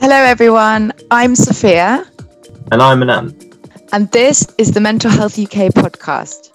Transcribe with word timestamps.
Hello, 0.00 0.14
everyone. 0.14 0.92
I'm 1.10 1.34
Sophia. 1.34 2.06
And 2.70 2.80
I'm 2.80 3.00
Anand. 3.00 3.34
And 3.92 4.08
this 4.12 4.46
is 4.56 4.70
the 4.70 4.80
Mental 4.80 5.10
Health 5.10 5.36
UK 5.36 5.74
podcast. 5.74 6.54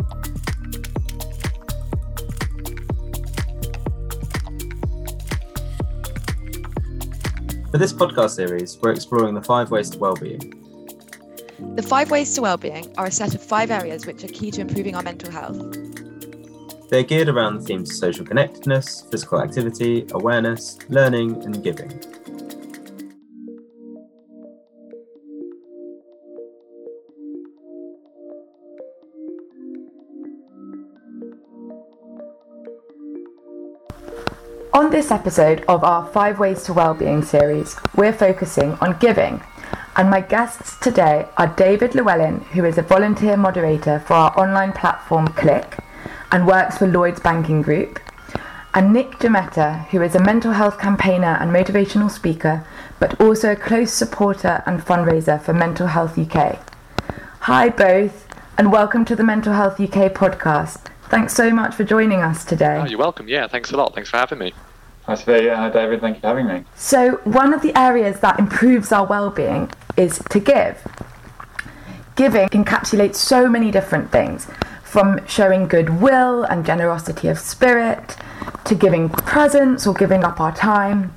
For 7.69 7.77
this 7.77 7.91
podcast 7.91 8.29
series, 8.29 8.77
we're 8.81 8.91
exploring 8.91 9.35
the 9.35 9.43
five 9.43 9.71
ways 9.71 9.89
to 9.89 9.97
well-being. 9.97 10.39
The 11.75 11.83
five 11.83 12.11
ways 12.11 12.33
to 12.35 12.41
well-being 12.41 12.93
are 12.97 13.07
a 13.07 13.11
set 13.11 13.35
of 13.35 13.43
five 13.43 13.71
areas 13.71 14.05
which 14.05 14.23
are 14.23 14.29
key 14.29 14.51
to 14.51 14.61
improving 14.61 14.95
our 14.95 15.03
mental 15.03 15.29
health. 15.29 15.59
They're 16.89 17.03
geared 17.03 17.27
around 17.27 17.59
the 17.59 17.65
themes 17.65 17.89
of 17.89 17.97
social 17.97 18.25
connectedness, 18.25 19.01
physical 19.11 19.41
activity, 19.41 20.07
awareness, 20.11 20.79
learning, 20.87 21.43
and 21.43 21.61
giving. 21.61 21.91
On 34.73 34.89
this 34.89 35.11
episode 35.11 35.63
of 35.67 35.83
our 35.83 36.03
Five 36.07 36.39
Ways 36.39 36.63
to 36.63 36.73
Wellbeing 36.73 37.21
series, 37.21 37.75
we're 37.95 38.11
focusing 38.11 38.71
on 38.81 38.97
giving. 38.97 39.43
And 39.95 40.09
my 40.09 40.19
guests 40.19 40.79
today 40.79 41.27
are 41.37 41.53
David 41.55 41.93
Llewellyn, 41.93 42.39
who 42.53 42.65
is 42.65 42.79
a 42.79 42.81
volunteer 42.81 43.37
moderator 43.37 43.99
for 43.99 44.15
our 44.15 44.39
online 44.39 44.73
platform 44.73 45.27
Clic 45.27 45.77
and 46.31 46.47
works 46.47 46.79
for 46.79 46.87
Lloyds 46.87 47.19
Banking 47.19 47.61
Group, 47.61 47.99
and 48.73 48.91
Nick 48.91 49.19
Gemetta, 49.19 49.85
who 49.89 50.01
is 50.01 50.15
a 50.15 50.23
mental 50.23 50.53
health 50.53 50.79
campaigner 50.79 51.37
and 51.39 51.51
motivational 51.51 52.09
speaker, 52.09 52.65
but 52.99 53.21
also 53.21 53.51
a 53.51 53.55
close 53.55 53.93
supporter 53.93 54.63
and 54.65 54.81
fundraiser 54.81 55.39
for 55.39 55.53
Mental 55.53 55.85
Health 55.85 56.17
UK. 56.17 56.57
Hi, 57.41 57.69
both, 57.69 58.27
and 58.57 58.71
welcome 58.71 59.05
to 59.05 59.15
the 59.15 59.23
Mental 59.23 59.53
Health 59.53 59.79
UK 59.79 60.11
podcast. 60.11 60.89
Thanks 61.09 61.35
so 61.35 61.51
much 61.51 61.75
for 61.75 61.83
joining 61.83 62.21
us 62.21 62.43
today. 62.43 62.79
Oh, 62.81 62.85
you're 62.85 62.97
welcome. 62.97 63.27
Yeah, 63.27 63.45
thanks 63.45 63.71
a 63.71 63.77
lot. 63.77 63.93
Thanks 63.93 64.09
for 64.09 64.17
having 64.17 64.39
me. 64.39 64.51
Hi, 65.05 65.15
Sophia. 65.15 65.57
Hi, 65.57 65.69
David. 65.69 65.99
Thank 65.99 66.15
you 66.15 66.21
for 66.21 66.27
having 66.27 66.47
me. 66.47 66.63
So, 66.75 67.17
one 67.25 67.53
of 67.53 67.61
the 67.61 67.77
areas 67.77 68.21
that 68.21 68.39
improves 68.39 68.93
our 68.93 69.05
well-being 69.05 69.69
is 69.97 70.19
to 70.29 70.39
give. 70.39 70.81
Giving 72.15 72.47
encapsulates 72.49 73.15
so 73.15 73.49
many 73.49 73.69
different 73.69 74.13
things, 74.13 74.47
from 74.81 75.19
showing 75.27 75.67
goodwill 75.67 76.45
and 76.45 76.65
generosity 76.65 77.27
of 77.27 77.37
spirit 77.37 78.15
to 78.63 78.75
giving 78.75 79.09
presents 79.09 79.85
or 79.85 79.93
giving 79.93 80.23
up 80.23 80.39
our 80.39 80.55
time. 80.55 81.13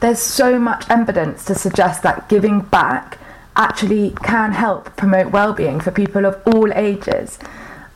There's 0.00 0.18
so 0.18 0.58
much 0.58 0.90
evidence 0.90 1.44
to 1.44 1.54
suggest 1.54 2.02
that 2.02 2.28
giving 2.28 2.62
back 2.62 3.18
actually 3.54 4.10
can 4.24 4.50
help 4.52 4.96
promote 4.96 5.30
well-being 5.30 5.78
for 5.78 5.92
people 5.92 6.24
of 6.24 6.42
all 6.46 6.72
ages 6.72 7.38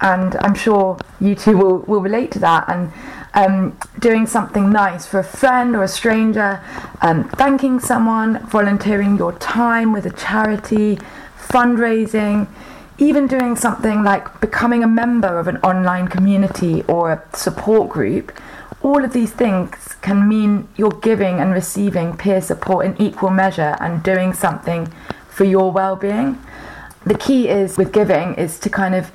and 0.01 0.37
I'm 0.41 0.55
sure 0.55 0.99
you 1.21 1.35
two 1.35 1.57
will, 1.57 1.79
will 1.81 2.01
relate 2.01 2.31
to 2.33 2.39
that. 2.41 2.69
And 2.69 2.93
um, 3.35 3.77
doing 3.99 4.27
something 4.27 4.71
nice 4.71 5.07
for 5.07 5.19
a 5.19 5.25
friend 5.25 5.75
or 5.75 5.83
a 5.83 5.89
stranger, 5.89 6.61
um, 7.03 7.29
thanking 7.31 7.81
someone, 7.81 8.47
volunteering 8.47 9.17
your 9.17 9.33
time 9.39 9.93
with 9.93 10.07
a 10.07 10.11
charity, 10.11 10.99
fundraising, 11.37 12.47
even 12.99 13.27
doing 13.27 13.57
something 13.57 14.05
like 14.05 14.41
becoming 14.41 14.85
a 14.85 14.89
member 14.89 15.39
of 15.39 15.49
an 15.49 15.57
online 15.59 16.07
community 16.07 16.83
or 16.85 17.13
a 17.13 17.37
support 17.37 17.91
group. 17.91 18.33
All 18.83 19.05
of 19.05 19.13
these 19.13 19.33
things 19.33 19.97
can 20.01 20.29
mean 20.29 20.69
you're 20.77 20.91
giving 20.91 21.41
and 21.41 21.53
receiving 21.53 22.17
peer 22.17 22.41
support 22.41 22.87
in 22.87 23.01
equal 23.01 23.31
measure 23.31 23.77
and 23.81 24.03
doing 24.03 24.33
something 24.33 24.93
for 25.29 25.45
your 25.45 25.73
well-being. 25.73 26.39
The 27.05 27.19
key 27.19 27.49
is 27.49 27.77
with 27.77 27.93
giving 27.93 28.35
is 28.35 28.59
to 28.61 28.71
kind 28.71 28.95
of 28.95 29.11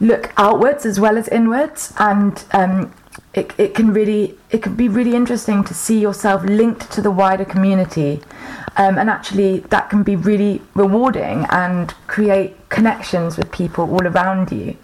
look 0.00 0.32
outwards 0.36 0.86
as 0.86 0.98
well 0.98 1.18
as 1.18 1.28
inwards 1.28 1.92
and 1.98 2.42
um, 2.52 2.92
it, 3.34 3.52
it 3.58 3.74
can 3.74 3.92
really 3.92 4.38
it 4.50 4.62
can 4.62 4.74
be 4.74 4.88
really 4.88 5.14
interesting 5.14 5.64
to 5.64 5.74
see 5.74 5.98
yourself 5.98 6.42
linked 6.44 6.90
to 6.92 7.00
the 7.00 7.10
wider 7.10 7.44
community. 7.44 8.20
Um, 8.76 8.98
and 8.98 9.10
actually 9.10 9.60
that 9.70 9.90
can 9.90 10.02
be 10.02 10.16
really 10.16 10.62
rewarding 10.74 11.46
and 11.50 11.90
create 12.06 12.56
connections 12.68 13.36
with 13.36 13.52
people 13.52 13.90
all 13.90 14.06
around 14.06 14.50
you. 14.50 14.76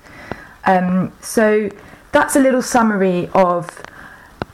Um, 0.65 1.13
so 1.21 1.71
that's 2.13 2.37
a 2.37 2.41
little 2.41 2.63
summary 2.63 3.31
of 3.35 3.83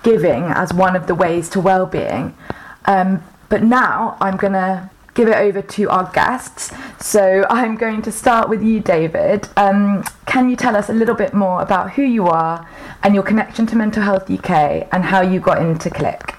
giving 0.02 0.44
as 0.44 0.72
one 0.72 0.94
of 0.94 1.06
the 1.06 1.14
ways 1.14 1.48
to 1.50 1.60
well-being. 1.60 2.36
Um, 2.84 3.22
but 3.48 3.62
now 3.62 4.16
i'm 4.20 4.36
going 4.36 4.52
to 4.52 4.90
give 5.14 5.28
it 5.28 5.36
over 5.36 5.62
to 5.62 5.90
our 5.90 6.10
guests. 6.12 6.72
So 7.00 7.46
I'm 7.48 7.76
going 7.76 8.02
to 8.02 8.12
start 8.12 8.48
with 8.48 8.62
you, 8.62 8.80
David. 8.80 9.48
Um, 9.56 10.04
can 10.26 10.50
you 10.50 10.56
tell 10.56 10.76
us 10.76 10.88
a 10.88 10.92
little 10.92 11.14
bit 11.14 11.34
more 11.34 11.62
about 11.62 11.92
who 11.92 12.02
you 12.02 12.26
are 12.26 12.68
and 13.02 13.14
your 13.14 13.24
connection 13.24 13.66
to 13.66 13.76
Mental 13.76 14.02
Health 14.02 14.30
UK 14.30 14.88
and 14.92 15.04
how 15.04 15.22
you 15.22 15.40
got 15.40 15.62
into 15.62 15.90
Clic? 15.90 16.34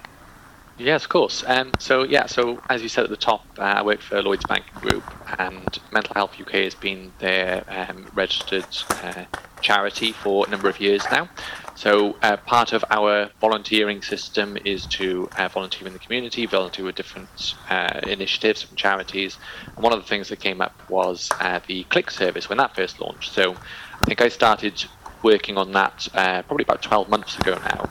Yes, 0.78 1.04
of 1.04 1.10
course. 1.10 1.44
Um, 1.48 1.72
so 1.80 2.04
yeah, 2.04 2.26
so 2.26 2.62
as 2.70 2.84
you 2.84 2.90
said 2.90 3.06
at 3.06 3.10
the 3.10 3.16
top, 3.16 3.46
uh, 3.58 3.62
I 3.62 3.82
work 3.82 4.02
for 4.02 4.22
Lloyds 4.22 4.44
Bank 4.46 4.66
Group, 4.76 5.04
and 5.40 5.80
Mental 5.94 6.14
Health 6.14 6.40
UK 6.40 6.52
has 6.52 6.76
been 6.76 7.14
their 7.20 7.64
um, 7.70 8.06
registered 8.14 8.68
uh, 8.90 9.24
charity 9.66 10.12
for 10.12 10.46
a 10.46 10.50
number 10.50 10.70
of 10.70 10.80
years 10.80 11.04
now. 11.12 11.28
So 11.76 12.16
uh, 12.22 12.38
part 12.38 12.72
of 12.72 12.86
our 12.92 13.30
volunteering 13.42 14.02
system 14.02 14.58
is 14.64 14.86
to 15.00 15.28
uh, 15.38 15.48
volunteer 15.50 15.88
in 15.88 15.94
the 15.94 16.00
community, 16.00 16.46
volunteer 16.46 16.86
with 16.86 16.96
different 16.96 17.56
uh, 17.70 18.00
initiatives 18.04 18.66
and 18.70 18.78
charities. 18.78 19.38
And 19.76 19.84
one 19.84 19.92
of 19.92 20.00
the 20.00 20.08
things 20.08 20.30
that 20.30 20.40
came 20.40 20.62
up 20.62 20.74
was 20.90 21.30
uh, 21.40 21.60
the 21.68 21.84
Clic 21.86 22.12
service 22.12 22.48
when 22.48 22.60
that 22.60 22.76
first 22.76 23.02
launched. 23.02 23.34
So 23.34 23.56
I 24.02 24.06
think 24.06 24.22
I 24.22 24.30
started 24.30 24.86
working 25.24 25.58
on 25.58 25.72
that 25.72 26.08
uh, 26.14 26.44
probably 26.44 26.64
about 26.64 26.84
12 26.84 27.10
months 27.10 27.38
ago 27.40 27.56
now. 27.56 27.90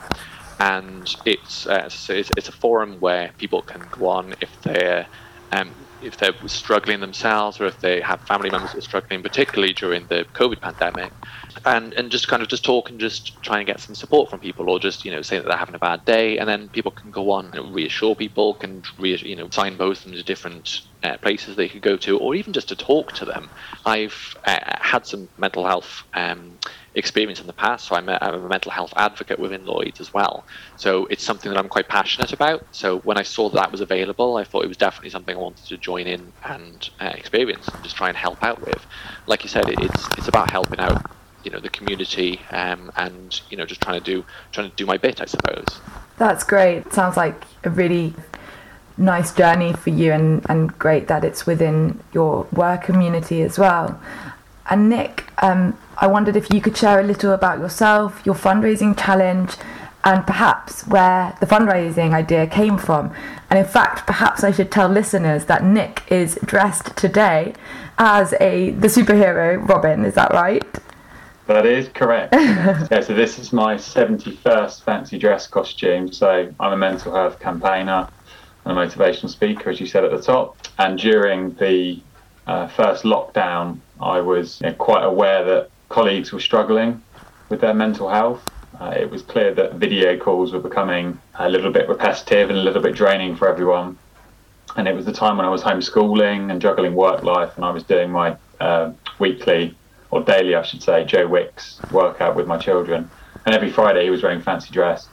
And 0.61 1.13
it's, 1.27 1.67
uh, 1.67 1.83
it's, 1.87 2.09
it's 2.09 2.49
a 2.49 2.53
forum 2.53 3.01
where 3.01 3.33
people 3.37 3.63
can 3.63 3.83
go 3.91 4.07
on 4.09 4.35
if 4.41 4.63
they're 4.63 5.07
um, 5.53 5.71
if 6.03 6.17
they're 6.19 6.35
struggling 6.47 7.01
themselves 7.01 7.61
or 7.61 7.67
if 7.67 7.81
they 7.81 8.01
have 8.01 8.21
family 8.23 8.51
members 8.51 8.73
that 8.73 8.79
are 8.79 8.83
struggling, 8.83 9.23
particularly 9.23 9.73
during 9.73 10.07
the 10.09 10.27
COVID 10.35 10.61
pandemic, 10.61 11.13
and 11.65 11.93
and 11.95 12.11
just 12.11 12.29
kind 12.29 12.43
of 12.43 12.49
just 12.49 12.65
talk 12.65 12.91
and 12.91 13.01
just 13.01 13.43
try 13.43 13.59
and 13.59 13.67
get 13.67 13.81
some 13.81 13.95
support 13.95 14.31
from 14.31 14.41
people, 14.41 14.71
or 14.71 14.79
just 14.79 15.05
you 15.05 15.11
know 15.11 15.23
say 15.23 15.39
that 15.39 15.47
they're 15.47 15.57
having 15.57 15.75
a 15.75 15.79
bad 15.79 16.05
day, 16.05 16.39
and 16.39 16.49
then 16.49 16.69
people 16.69 16.93
can 16.93 17.11
go 17.11 17.31
on 17.31 17.51
and 17.55 17.75
reassure 17.75 18.15
people, 18.15 18.55
can 18.55 18.83
re- 18.99 19.21
you 19.23 19.37
know 19.37 19.49
signpost 19.51 20.05
them 20.05 20.13
to 20.13 20.23
different 20.23 20.81
uh, 21.03 21.17
places 21.19 21.57
they 21.57 21.69
could 21.69 21.83
go 21.83 21.97
to, 21.97 22.19
or 22.19 22.35
even 22.35 22.53
just 22.53 22.69
to 22.69 22.77
talk 22.77 23.13
to 23.13 23.25
them. 23.25 23.51
I've 23.85 24.35
uh, 24.47 24.59
had 24.81 25.07
some 25.07 25.29
mental 25.37 25.67
health. 25.67 26.03
Um, 26.15 26.59
experience 26.97 27.41
in 27.41 27.49
the 27.49 27.53
past. 27.53 27.89
So 27.89 27.97
I'm 27.97 28.09
a, 28.09 28.17
I'm 28.21 28.35
a, 28.35 28.49
mental 28.49 28.71
health 28.71 28.93
advocate 28.97 29.41
within 29.41 29.65
Lloyds 29.65 30.01
as 30.01 30.15
well. 30.15 30.47
So 30.77 31.07
it's 31.07 31.25
something 31.25 31.51
that 31.51 31.59
I'm 31.59 31.69
quite 31.69 31.89
passionate 31.89 32.33
about. 32.33 32.69
So 32.71 33.01
when 33.01 33.19
I 33.19 33.25
saw 33.25 33.51
that, 33.51 33.65
that 33.65 33.73
was 33.73 33.81
available, 33.81 34.37
I 34.37 34.45
thought 34.45 34.65
it 34.65 34.69
was 34.69 34.77
definitely 34.77 35.09
something 35.09 35.35
I 35.35 35.41
wanted 35.41 35.65
to 35.69 35.79
join 35.79 36.07
in 36.07 36.35
and 36.45 36.87
uh, 37.01 37.13
experience 37.15 37.67
and 37.69 37.83
just 37.83 37.97
try 37.97 38.09
and 38.09 38.17
help 38.17 38.45
out 38.45 38.61
with. 38.61 38.87
Like 39.27 39.43
you 39.43 39.49
said, 39.49 39.69
it, 39.71 39.81
it's 39.81 40.07
it's 40.19 40.29
about 40.29 40.51
helping 40.51 40.81
out, 40.81 41.01
you 41.45 41.51
know, 41.51 41.61
the 41.61 41.69
community 41.69 42.41
um, 42.51 42.91
and 42.97 43.41
you 43.51 43.57
know 43.57 43.67
just 43.67 43.81
trying 43.81 44.01
to 44.01 44.05
do 44.05 44.25
trying 44.53 44.71
to 44.71 44.77
do 44.77 44.87
my 44.87 44.97
bit, 44.97 45.21
I 45.21 45.27
suppose. 45.27 45.67
That's 46.17 46.45
great. 46.45 46.93
Sounds 46.93 47.17
like 47.17 47.45
a 47.65 47.71
really 47.71 48.15
nice 48.97 49.35
journey 49.35 49.73
for 49.73 49.91
you 49.91 50.13
and, 50.13 50.45
and 50.49 50.79
great 50.79 51.09
that 51.09 51.25
it's 51.25 51.47
within 51.47 52.01
your 52.13 52.47
work 52.53 52.85
community 52.85 53.43
as 53.43 53.59
well. 53.59 54.01
And 54.71 54.89
Nick, 54.89 55.25
um, 55.43 55.77
I 55.99 56.07
wondered 56.07 56.37
if 56.37 56.53
you 56.53 56.61
could 56.61 56.77
share 56.77 57.01
a 57.01 57.03
little 57.03 57.33
about 57.33 57.59
yourself, 57.59 58.23
your 58.25 58.35
fundraising 58.35 58.99
challenge, 58.99 59.57
and 60.05 60.27
perhaps 60.27 60.87
where 60.87 61.37
the 61.41 61.47
fundraising 61.47 62.13
idea 62.13 62.47
came 62.47 62.79
from. 62.79 63.13
And 63.51 63.59
in 63.59 63.65
fact, 63.65 64.07
perhaps 64.07 64.45
I 64.45 64.53
should 64.53 64.71
tell 64.71 64.89
listeners 64.89 65.47
that 65.47 65.65
Nick 65.65 66.03
is 66.11 66.39
dressed 66.45 66.97
today 66.97 67.55
as 67.99 68.35
a 68.41 68.71
the 68.71 68.89
superhero 68.89 69.67
Robin. 69.69 70.05
Is 70.05 70.15
that 70.15 70.33
right? 70.33 70.65
That 71.47 71.67
is 71.67 71.89
correct. 71.89 72.33
yeah, 72.35 73.01
so 73.01 73.15
this 73.15 73.39
is 73.39 73.53
my 73.53 73.75
71st 73.75 74.83
fancy 74.83 75.19
dress 75.19 75.47
costume. 75.47 76.11
So 76.11 76.53
I'm 76.59 76.73
a 76.73 76.77
mental 76.77 77.13
health 77.15 77.39
campaigner 77.39 78.09
and 78.65 78.79
a 78.79 78.87
motivational 78.87 79.29
speaker, 79.29 79.69
as 79.69 79.79
you 79.79 79.87
said 79.87 80.05
at 80.05 80.11
the 80.11 80.23
top. 80.23 80.57
And 80.79 80.99
during 80.99 81.55
the 81.55 82.01
uh, 82.47 82.69
first 82.69 83.05
lockdown, 83.05 83.79
I 84.01 84.21
was 84.21 84.61
you 84.63 84.69
know, 84.69 84.75
quite 84.75 85.05
aware 85.05 85.45
that 85.45 85.71
colleagues 85.91 86.33
were 86.33 86.41
struggling 86.41 87.03
with 87.51 87.61
their 87.61 87.75
mental 87.75 88.09
health. 88.09 88.43
Uh, 88.81 88.95
it 88.97 89.11
was 89.11 89.23
clear 89.23 89.55
that 89.55 89.75
video 89.75 90.19
calls 90.19 90.53
were 90.53 90.61
becoming 90.61 91.19
a 91.39 91.49
little 91.49 91.71
bit 91.71 91.89
repetitive 91.89 92.49
and 92.49 92.59
a 92.59 92.63
little 92.63 92.83
bit 92.83 92.95
draining 92.95 93.37
for 93.37 93.49
everyone. 93.49 93.99
And 94.77 94.89
it 94.89 94.95
was 94.95 95.05
the 95.05 95.13
time 95.13 95.37
when 95.37 95.47
I 95.47 95.51
was 95.51 95.63
homeschooling 95.63 96.51
and 96.51 96.61
juggling 96.61 96.95
work 96.95 97.23
life, 97.23 97.55
and 97.55 97.65
I 97.65 97.71
was 97.71 97.85
doing 97.85 98.11
my 98.11 98.37
uh, 98.61 98.93
weekly 99.19 99.77
or 100.15 100.23
daily, 100.23 100.55
I 100.55 100.63
should 100.63 100.81
say, 100.81 101.05
Joe 101.05 101.27
Wicks 101.27 101.81
workout 101.91 102.37
with 102.37 102.47
my 102.47 102.57
children. 102.57 103.11
And 103.45 103.53
every 103.53 103.69
Friday 103.69 104.05
he 104.05 104.11
was 104.11 104.23
wearing 104.23 104.41
fancy 104.41 104.71
dress. 104.71 105.09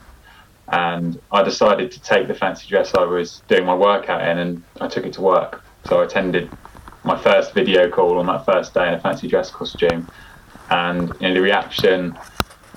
and 0.72 1.20
I 1.32 1.44
decided 1.44 1.92
to 1.92 2.02
take 2.02 2.28
the 2.28 2.34
fancy 2.34 2.68
dress 2.68 2.94
I 2.96 3.04
was 3.04 3.42
doing 3.48 3.66
my 3.66 3.76
workout 3.76 4.22
in, 4.28 4.38
and 4.38 4.64
I 4.80 4.88
took 4.88 5.06
it 5.06 5.14
to 5.14 5.22
work. 5.22 5.64
So 5.86 6.02
I 6.02 6.06
attended 6.06 6.50
my 7.04 7.18
first 7.18 7.54
video 7.54 7.90
call 7.90 8.20
on 8.20 8.28
that 8.28 8.46
first 8.46 8.74
day 8.74 8.88
in 8.88 8.94
a 8.94 9.00
fancy 9.00 9.28
dress 9.28 9.52
costume, 9.52 10.08
and 10.70 11.10
you 11.20 11.28
know, 11.28 11.34
the 11.34 11.42
reaction 11.42 12.18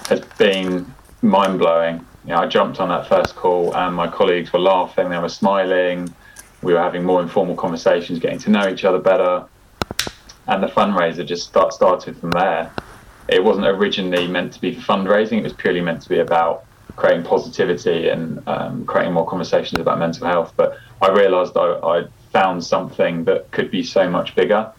has 0.08 0.20
been 0.38 0.92
mind 1.22 1.58
blowing. 1.58 2.04
You 2.24 2.30
know, 2.30 2.38
I 2.38 2.46
jumped 2.46 2.80
on 2.80 2.88
that 2.88 3.06
first 3.06 3.36
call, 3.36 3.76
and 3.76 3.94
my 3.94 4.08
colleagues 4.08 4.52
were 4.52 4.60
laughing, 4.60 5.10
they 5.10 5.18
were 5.18 5.28
smiling, 5.28 6.12
we 6.62 6.72
were 6.72 6.80
having 6.80 7.04
more 7.04 7.22
informal 7.22 7.54
conversations, 7.54 8.18
getting 8.18 8.38
to 8.40 8.50
know 8.50 8.66
each 8.68 8.84
other 8.84 8.98
better, 8.98 9.46
and 10.46 10.62
the 10.62 10.66
fundraiser 10.66 11.26
just 11.26 11.46
start, 11.46 11.72
started 11.72 12.16
from 12.16 12.30
there. 12.30 12.70
It 13.28 13.42
wasn't 13.42 13.66
originally 13.66 14.26
meant 14.26 14.52
to 14.54 14.60
be 14.60 14.74
for 14.74 14.80
fundraising; 14.80 15.38
it 15.38 15.44
was 15.44 15.52
purely 15.52 15.80
meant 15.80 16.02
to 16.02 16.08
be 16.08 16.18
about 16.18 16.64
creating 16.96 17.24
positivity 17.24 18.08
and 18.08 18.46
um, 18.46 18.84
creating 18.84 19.12
more 19.12 19.26
conversations 19.26 19.80
about 19.80 19.98
mental 19.98 20.26
health. 20.26 20.52
But 20.56 20.78
I 21.02 21.08
realised 21.08 21.56
I, 21.56 21.72
I 21.82 22.04
found 22.32 22.64
something 22.64 23.24
that 23.24 23.50
could 23.50 23.70
be 23.70 23.82
so 23.82 24.08
much 24.08 24.34
bigger. 24.34 24.70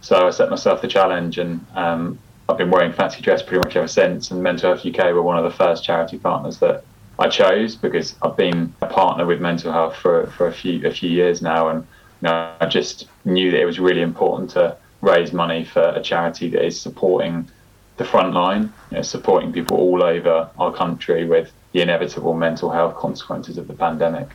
So 0.00 0.26
I 0.26 0.30
set 0.30 0.50
myself 0.50 0.82
the 0.82 0.88
challenge, 0.88 1.38
and 1.38 1.64
um, 1.74 2.18
I've 2.48 2.58
been 2.58 2.70
wearing 2.70 2.92
fancy 2.92 3.22
dress 3.22 3.42
pretty 3.42 3.66
much 3.66 3.76
ever 3.76 3.88
since. 3.88 4.30
And 4.30 4.42
Mental 4.42 4.74
Health 4.74 4.86
UK 4.86 5.12
were 5.14 5.22
one 5.22 5.38
of 5.38 5.44
the 5.44 5.56
first 5.56 5.84
charity 5.84 6.18
partners 6.18 6.58
that 6.58 6.84
I 7.18 7.28
chose 7.28 7.74
because 7.74 8.14
I've 8.22 8.36
been 8.36 8.72
a 8.80 8.86
partner 8.86 9.26
with 9.26 9.40
Mental 9.40 9.72
Health 9.72 9.96
for 9.96 10.26
for 10.28 10.46
a 10.46 10.52
few 10.52 10.86
a 10.86 10.90
few 10.90 11.10
years 11.10 11.40
now, 11.40 11.68
and 11.68 11.86
you 12.20 12.28
know, 12.28 12.54
I 12.60 12.66
just 12.66 13.08
knew 13.24 13.50
that 13.50 13.60
it 13.60 13.64
was 13.64 13.80
really 13.80 14.02
important 14.02 14.50
to 14.50 14.76
raise 15.00 15.32
money 15.32 15.64
for 15.64 15.82
a 15.82 16.02
charity 16.02 16.48
that 16.50 16.64
is 16.64 16.80
supporting 16.80 17.48
the 17.96 18.04
front 18.04 18.32
line, 18.32 18.72
you 18.90 18.96
know, 18.96 19.02
supporting 19.02 19.52
people 19.52 19.76
all 19.76 20.02
over 20.02 20.48
our 20.58 20.72
country 20.72 21.24
with 21.24 21.52
the 21.72 21.82
inevitable 21.82 22.34
mental 22.34 22.70
health 22.70 22.96
consequences 22.96 23.58
of 23.58 23.66
the 23.66 23.74
pandemic. 23.74 24.28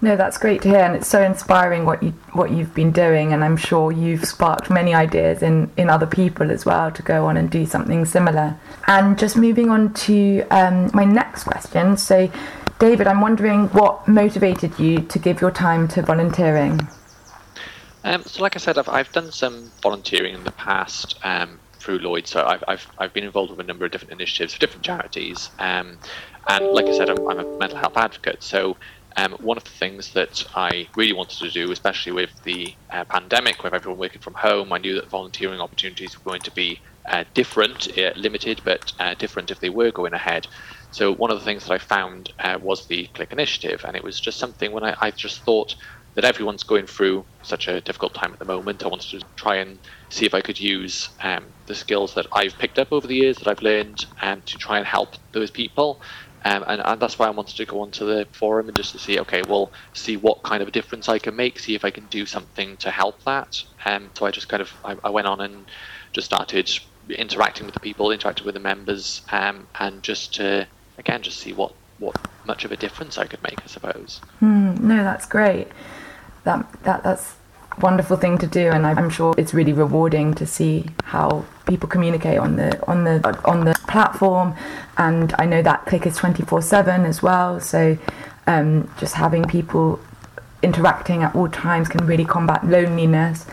No, 0.00 0.16
that's 0.16 0.36
great 0.36 0.60
to 0.62 0.68
hear, 0.68 0.80
and 0.80 0.94
it's 0.94 1.08
so 1.08 1.22
inspiring 1.22 1.86
what 1.86 2.02
you 2.02 2.10
what 2.34 2.50
you've 2.50 2.74
been 2.74 2.92
doing, 2.92 3.32
and 3.32 3.42
I'm 3.42 3.56
sure 3.56 3.90
you've 3.90 4.26
sparked 4.26 4.68
many 4.68 4.94
ideas 4.94 5.42
in 5.42 5.70
in 5.78 5.88
other 5.88 6.06
people 6.06 6.50
as 6.50 6.66
well 6.66 6.90
to 6.90 7.02
go 7.02 7.24
on 7.24 7.38
and 7.38 7.50
do 7.50 7.64
something 7.64 8.04
similar. 8.04 8.54
And 8.86 9.18
just 9.18 9.34
moving 9.34 9.70
on 9.70 9.94
to 9.94 10.42
um, 10.50 10.90
my 10.92 11.06
next 11.06 11.44
question, 11.44 11.96
so 11.96 12.30
David, 12.78 13.06
I'm 13.06 13.22
wondering 13.22 13.68
what 13.68 14.06
motivated 14.06 14.78
you 14.78 15.00
to 15.00 15.18
give 15.18 15.40
your 15.40 15.50
time 15.50 15.88
to 15.88 16.02
volunteering. 16.02 16.86
Um, 18.04 18.22
so, 18.26 18.42
like 18.42 18.54
I 18.54 18.58
said, 18.58 18.76
I've, 18.78 18.88
I've 18.88 19.12
done 19.12 19.32
some 19.32 19.72
volunteering 19.82 20.34
in 20.34 20.44
the 20.44 20.52
past 20.52 21.18
um, 21.24 21.60
through 21.80 21.98
Lloyd. 21.98 22.26
So, 22.26 22.44
I've, 22.44 22.62
I've, 22.68 22.86
I've 22.98 23.14
been 23.14 23.24
involved 23.24 23.50
with 23.50 23.60
a 23.60 23.64
number 23.64 23.86
of 23.86 23.92
different 23.92 24.12
initiatives 24.12 24.52
for 24.54 24.60
different 24.60 24.84
charities. 24.84 25.50
Um, 25.58 25.98
and, 26.48 26.66
like 26.72 26.86
I 26.86 26.92
said, 26.92 27.08
I'm, 27.08 27.18
I'm, 27.28 27.40
a 27.40 27.58
mental 27.58 27.78
health 27.78 27.96
advocate. 27.96 28.42
So, 28.42 28.76
um, 29.16 29.32
one 29.40 29.56
of 29.56 29.64
the 29.64 29.70
things 29.70 30.12
that 30.12 30.42
I 30.54 30.88
really 30.96 31.14
wanted 31.14 31.38
to 31.38 31.50
do, 31.50 31.72
especially 31.72 32.12
with 32.12 32.30
the 32.44 32.74
uh, 32.92 33.04
pandemic, 33.04 33.62
with 33.64 33.72
everyone 33.72 33.98
working 33.98 34.20
from 34.20 34.34
home, 34.34 34.72
I 34.72 34.78
knew 34.78 34.94
that 34.96 35.10
volunteering 35.10 35.60
opportunities 35.60 36.16
were 36.16 36.30
going 36.30 36.42
to 36.42 36.52
be 36.52 36.80
uh, 37.08 37.24
different, 37.34 37.96
uh, 37.96 38.10
limited, 38.16 38.60
but 38.64 38.92
uh, 38.98 39.14
different 39.14 39.50
if 39.50 39.60
they 39.60 39.70
were 39.70 39.92
going 39.92 40.12
ahead. 40.12 40.46
So, 40.90 41.14
one 41.14 41.30
of 41.30 41.38
the 41.38 41.44
things 41.44 41.64
that 41.64 41.72
I 41.72 41.78
found 41.78 42.30
uh, 42.38 42.58
was 42.60 42.86
the 42.86 43.08
Clic 43.14 43.32
Initiative, 43.32 43.82
and 43.86 43.96
it 43.96 44.04
was 44.04 44.20
just 44.20 44.38
something 44.38 44.72
when 44.72 44.84
I, 44.84 44.94
I 45.00 45.10
just 45.10 45.42
thought 45.44 45.74
that 46.14 46.24
everyone's 46.24 46.62
going 46.62 46.86
through 46.86 47.24
such 47.42 47.68
a 47.68 47.80
difficult 47.80 48.14
time 48.14 48.32
at 48.32 48.38
the 48.38 48.44
moment. 48.44 48.84
I 48.84 48.88
wanted 48.88 49.20
to 49.20 49.26
try 49.36 49.56
and 49.56 49.78
see 50.10 50.26
if 50.26 50.34
I 50.34 50.40
could 50.40 50.60
use 50.60 51.08
um, 51.22 51.44
the 51.66 51.74
skills 51.74 52.14
that 52.14 52.26
I've 52.32 52.56
picked 52.58 52.78
up 52.78 52.92
over 52.92 53.06
the 53.06 53.16
years 53.16 53.38
that 53.38 53.48
I've 53.48 53.62
learned 53.62 54.06
and 54.22 54.38
um, 54.38 54.42
to 54.46 54.58
try 54.58 54.78
and 54.78 54.86
help 54.86 55.16
those 55.32 55.50
people. 55.50 56.00
Um, 56.46 56.62
and, 56.66 56.82
and, 56.84 57.00
that's 57.00 57.18
why 57.18 57.26
I 57.26 57.30
wanted 57.30 57.56
to 57.56 57.64
go 57.64 57.80
onto 57.80 58.04
the 58.04 58.28
forum 58.32 58.68
and 58.68 58.76
just 58.76 58.92
to 58.92 58.98
see, 58.98 59.18
okay, 59.20 59.42
well, 59.48 59.72
see 59.94 60.18
what 60.18 60.42
kind 60.42 60.60
of 60.60 60.68
a 60.68 60.70
difference 60.70 61.08
I 61.08 61.18
can 61.18 61.34
make, 61.34 61.58
see 61.58 61.74
if 61.74 61.86
I 61.86 61.90
can 61.90 62.04
do 62.06 62.26
something 62.26 62.76
to 62.78 62.90
help 62.90 63.24
that. 63.24 63.62
Um, 63.86 64.10
so 64.12 64.26
I 64.26 64.30
just 64.30 64.48
kind 64.50 64.60
of 64.60 64.70
I, 64.84 64.96
I 65.02 65.08
went 65.08 65.26
on 65.26 65.40
and 65.40 65.64
just 66.12 66.26
started 66.26 66.70
interacting 67.08 67.64
with 67.64 67.72
the 67.72 67.80
people, 67.80 68.10
interacting 68.10 68.44
with 68.44 68.54
the 68.54 68.60
members, 68.60 69.22
um, 69.32 69.66
and 69.80 70.02
just 70.02 70.34
to 70.34 70.66
again 70.98 71.22
just 71.22 71.38
see 71.38 71.54
what 71.54 71.72
what 71.98 72.14
much 72.46 72.66
of 72.66 72.72
a 72.72 72.76
difference 72.76 73.16
I 73.16 73.24
could 73.24 73.42
make, 73.42 73.62
I 73.62 73.66
suppose. 73.66 74.20
Mm, 74.42 74.80
no, 74.80 75.02
that's 75.02 75.24
great 75.24 75.68
that 76.44 76.66
that 76.84 77.02
that's 77.02 77.34
wonderful 77.80 78.16
thing 78.16 78.38
to 78.38 78.46
do 78.46 78.70
and 78.70 78.86
I'm 78.86 79.10
sure 79.10 79.34
it's 79.36 79.52
really 79.52 79.72
rewarding 79.72 80.34
to 80.34 80.46
see 80.46 80.86
how 81.04 81.44
people 81.66 81.88
communicate 81.88 82.38
on 82.38 82.56
the 82.56 82.80
on 82.86 83.04
the 83.04 83.40
on 83.44 83.64
the 83.64 83.74
platform 83.88 84.54
and 84.96 85.34
I 85.38 85.46
know 85.46 85.62
that 85.62 85.86
Clic 85.86 86.06
is 86.06 86.16
24/7 86.18 87.04
as 87.04 87.22
well 87.22 87.60
so 87.60 87.98
um, 88.46 88.90
just 88.98 89.14
having 89.14 89.44
people 89.44 90.00
interacting 90.62 91.22
at 91.22 91.34
all 91.34 91.48
times 91.48 91.88
can 91.88 92.06
really 92.06 92.24
combat 92.24 92.66
loneliness. 92.66 93.46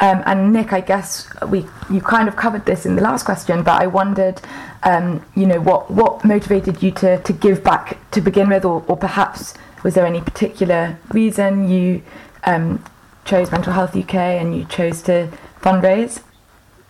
Um, 0.00 0.22
and 0.26 0.52
Nick 0.52 0.72
I 0.72 0.80
guess 0.80 1.28
we 1.48 1.66
you 1.88 2.00
kind 2.00 2.28
of 2.28 2.36
covered 2.36 2.66
this 2.66 2.84
in 2.84 2.96
the 2.96 3.02
last 3.02 3.24
question 3.24 3.62
but 3.62 3.80
I 3.80 3.86
wondered 3.86 4.40
um, 4.82 5.24
you 5.34 5.46
know 5.46 5.60
what 5.60 5.90
what 5.90 6.24
motivated 6.24 6.82
you 6.82 6.90
to 6.92 7.18
to 7.22 7.32
give 7.32 7.62
back 7.62 7.98
to 8.10 8.20
begin 8.20 8.48
with 8.48 8.64
or, 8.64 8.84
or 8.88 8.96
perhaps 8.96 9.54
was 9.84 9.94
there 9.94 10.06
any 10.06 10.20
particular 10.20 10.98
reason 11.12 11.68
you 11.68 12.02
um, 12.42 12.82
chose 13.24 13.52
Mental 13.52 13.72
Health 13.72 13.94
UK 13.94 14.14
and 14.14 14.56
you 14.56 14.64
chose 14.64 15.02
to 15.02 15.30
fundraise? 15.60 16.22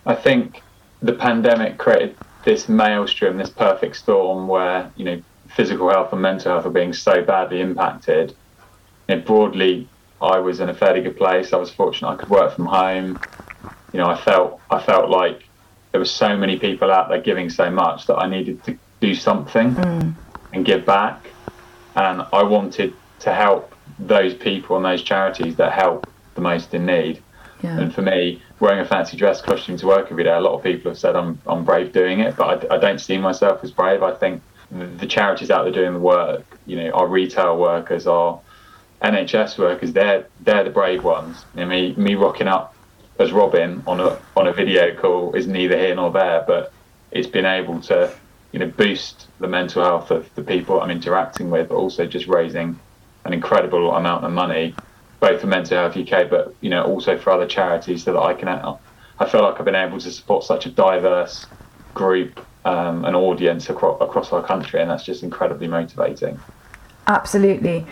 I 0.07 0.15
think 0.15 0.63
the 1.03 1.13
pandemic 1.13 1.77
created 1.77 2.17
this 2.45 2.69
maelstrom, 2.69 3.37
this 3.37 3.51
perfect 3.51 3.97
storm 3.97 4.49
where, 4.49 4.91
you 4.97 5.05
know, 5.05 5.23
physical 5.49 5.91
health 5.91 6.13
and 6.13 6.23
mental 6.23 6.53
health 6.53 6.67
are 6.67 6.71
being 6.71 6.93
so 6.93 7.23
badly 7.23 7.61
impacted. 7.61 8.35
You 9.09 9.17
know, 9.17 9.23
broadly, 9.23 9.89
I 10.23 10.39
was 10.39 10.61
in 10.61 10.69
a 10.69 10.75
fairly 10.75 11.01
good 11.01 11.17
place. 11.17 11.53
I 11.53 11.57
was 11.57 11.71
fortunate 11.71 12.09
I 12.09 12.17
could 12.17 12.31
work 12.31 12.55
from 12.55 12.67
home. 12.67 13.19
You 13.93 14.01
know, 14.01 14.07
I 14.07 14.17
felt 14.17 14.61
I 14.71 14.81
felt 14.81 15.11
like 15.11 15.45
there 15.93 16.01
were 16.01 16.05
so 16.07 16.37
many 16.37 16.59
people 16.59 16.91
out 16.91 17.09
there 17.09 17.21
giving 17.21 17.51
so 17.51 17.71
much 17.71 18.07
that 18.07 18.17
I 18.17 18.29
needed 18.29 18.63
to 18.65 18.79
do 19.01 19.15
something 19.15 19.75
mm. 19.75 20.15
and 20.53 20.65
give 20.65 20.85
back. 20.87 21.25
And 21.97 22.23
I 22.33 22.43
wanted 22.43 22.95
to 23.21 23.33
help 23.33 23.75
those 23.99 24.35
people 24.35 24.77
and 24.77 24.85
those 24.85 25.03
charities 25.03 25.57
that 25.57 25.73
help 25.73 26.09
the 26.35 26.41
most 26.41 26.75
in 26.75 26.87
need. 26.87 27.23
Yeah. 27.63 27.79
And 27.79 27.95
for 27.95 28.03
me, 28.03 28.43
wearing 28.61 28.81
a 28.81 28.85
fancy 28.85 29.17
dress 29.17 29.41
costume 29.41 29.77
to 29.79 29.87
work 29.87 30.09
every 30.11 30.25
day, 30.25 30.35
a 30.35 30.41
lot 30.41 30.55
of 30.55 30.63
people 30.63 30.91
have 30.91 30.99
said 30.99 31.17
I'm, 31.17 31.41
I'm 31.47 31.65
brave 31.65 31.93
doing 31.93 32.21
it, 32.21 32.37
but 32.37 32.71
I, 32.71 32.75
I 32.75 32.79
don't 32.79 33.01
see 33.01 33.17
myself 33.17 33.65
as 33.65 33.71
brave. 33.71 34.03
I 34.03 34.15
think 34.15 34.43
the 34.71 35.07
charities 35.07 35.51
out 35.51 35.65
there 35.65 35.73
doing 35.73 35.95
the 35.95 36.01
work, 36.01 36.45
you 36.67 36.77
know, 36.77 36.91
our 36.91 37.07
retail 37.07 37.57
workers, 37.57 38.07
our 38.07 38.41
NHS 39.03 39.59
workers, 39.59 39.93
they're 39.93 40.27
they're 40.41 40.65
the 40.65 40.71
brave 40.71 41.05
ones. 41.05 41.45
You 41.55 41.63
know, 41.63 41.67
me 41.67 41.95
me 41.97 42.15
rocking 42.15 42.49
up 42.49 42.75
as 43.19 43.33
Robin 43.33 43.83
on 43.87 44.01
a 44.01 44.19
on 44.37 44.47
a 44.47 44.53
video 44.53 44.95
call 44.95 45.35
is 45.35 45.47
neither 45.47 45.79
here 45.79 45.95
nor 45.95 46.11
there, 46.11 46.45
but 46.47 46.73
it's 47.11 47.29
been 47.29 47.45
able 47.45 47.81
to 47.83 48.13
you 48.55 48.61
know 48.61 48.69
boost 48.69 49.27
the 49.41 49.49
mental 49.49 49.83
health 49.83 50.13
of 50.13 50.33
the 50.37 50.43
people 50.43 50.81
I'm 50.81 50.93
interacting 50.93 51.51
with, 51.51 51.71
but 51.71 51.75
also 51.75 52.07
just 52.07 52.29
raising 52.29 52.79
an 53.25 53.33
incredible 53.33 53.93
amount 53.93 54.25
of 54.25 54.31
money, 54.31 54.77
both 55.19 55.41
for 55.41 55.49
Mental 55.49 55.77
Health 55.77 55.97
UK, 55.97 56.31
but 56.31 56.55
you 56.61 56.71
know 56.71 56.85
also 56.85 57.19
for 57.19 57.31
other 57.31 57.49
charities, 57.49 58.05
so 58.05 58.13
that 58.13 58.21
I 58.21 58.33
can. 58.33 58.47
Help. 58.47 58.81
I 59.19 59.29
feel 59.29 59.43
like 59.43 59.59
I've 59.59 59.65
been 59.65 59.75
able 59.75 59.99
to 59.99 60.11
support 60.13 60.45
such 60.45 60.67
a 60.67 60.71
diverse 60.71 61.47
group 61.95 62.47
um, 62.65 63.05
an 63.05 63.17
audience 63.17 63.71
across, 63.71 64.01
across 64.01 64.33
our 64.33 64.43
country, 64.43 64.81
and 64.81 64.89
that's 64.89 65.05
just 65.05 65.25
incredibly 65.25 65.67
motivating. 65.67 66.39
Absolutely. 67.09 67.85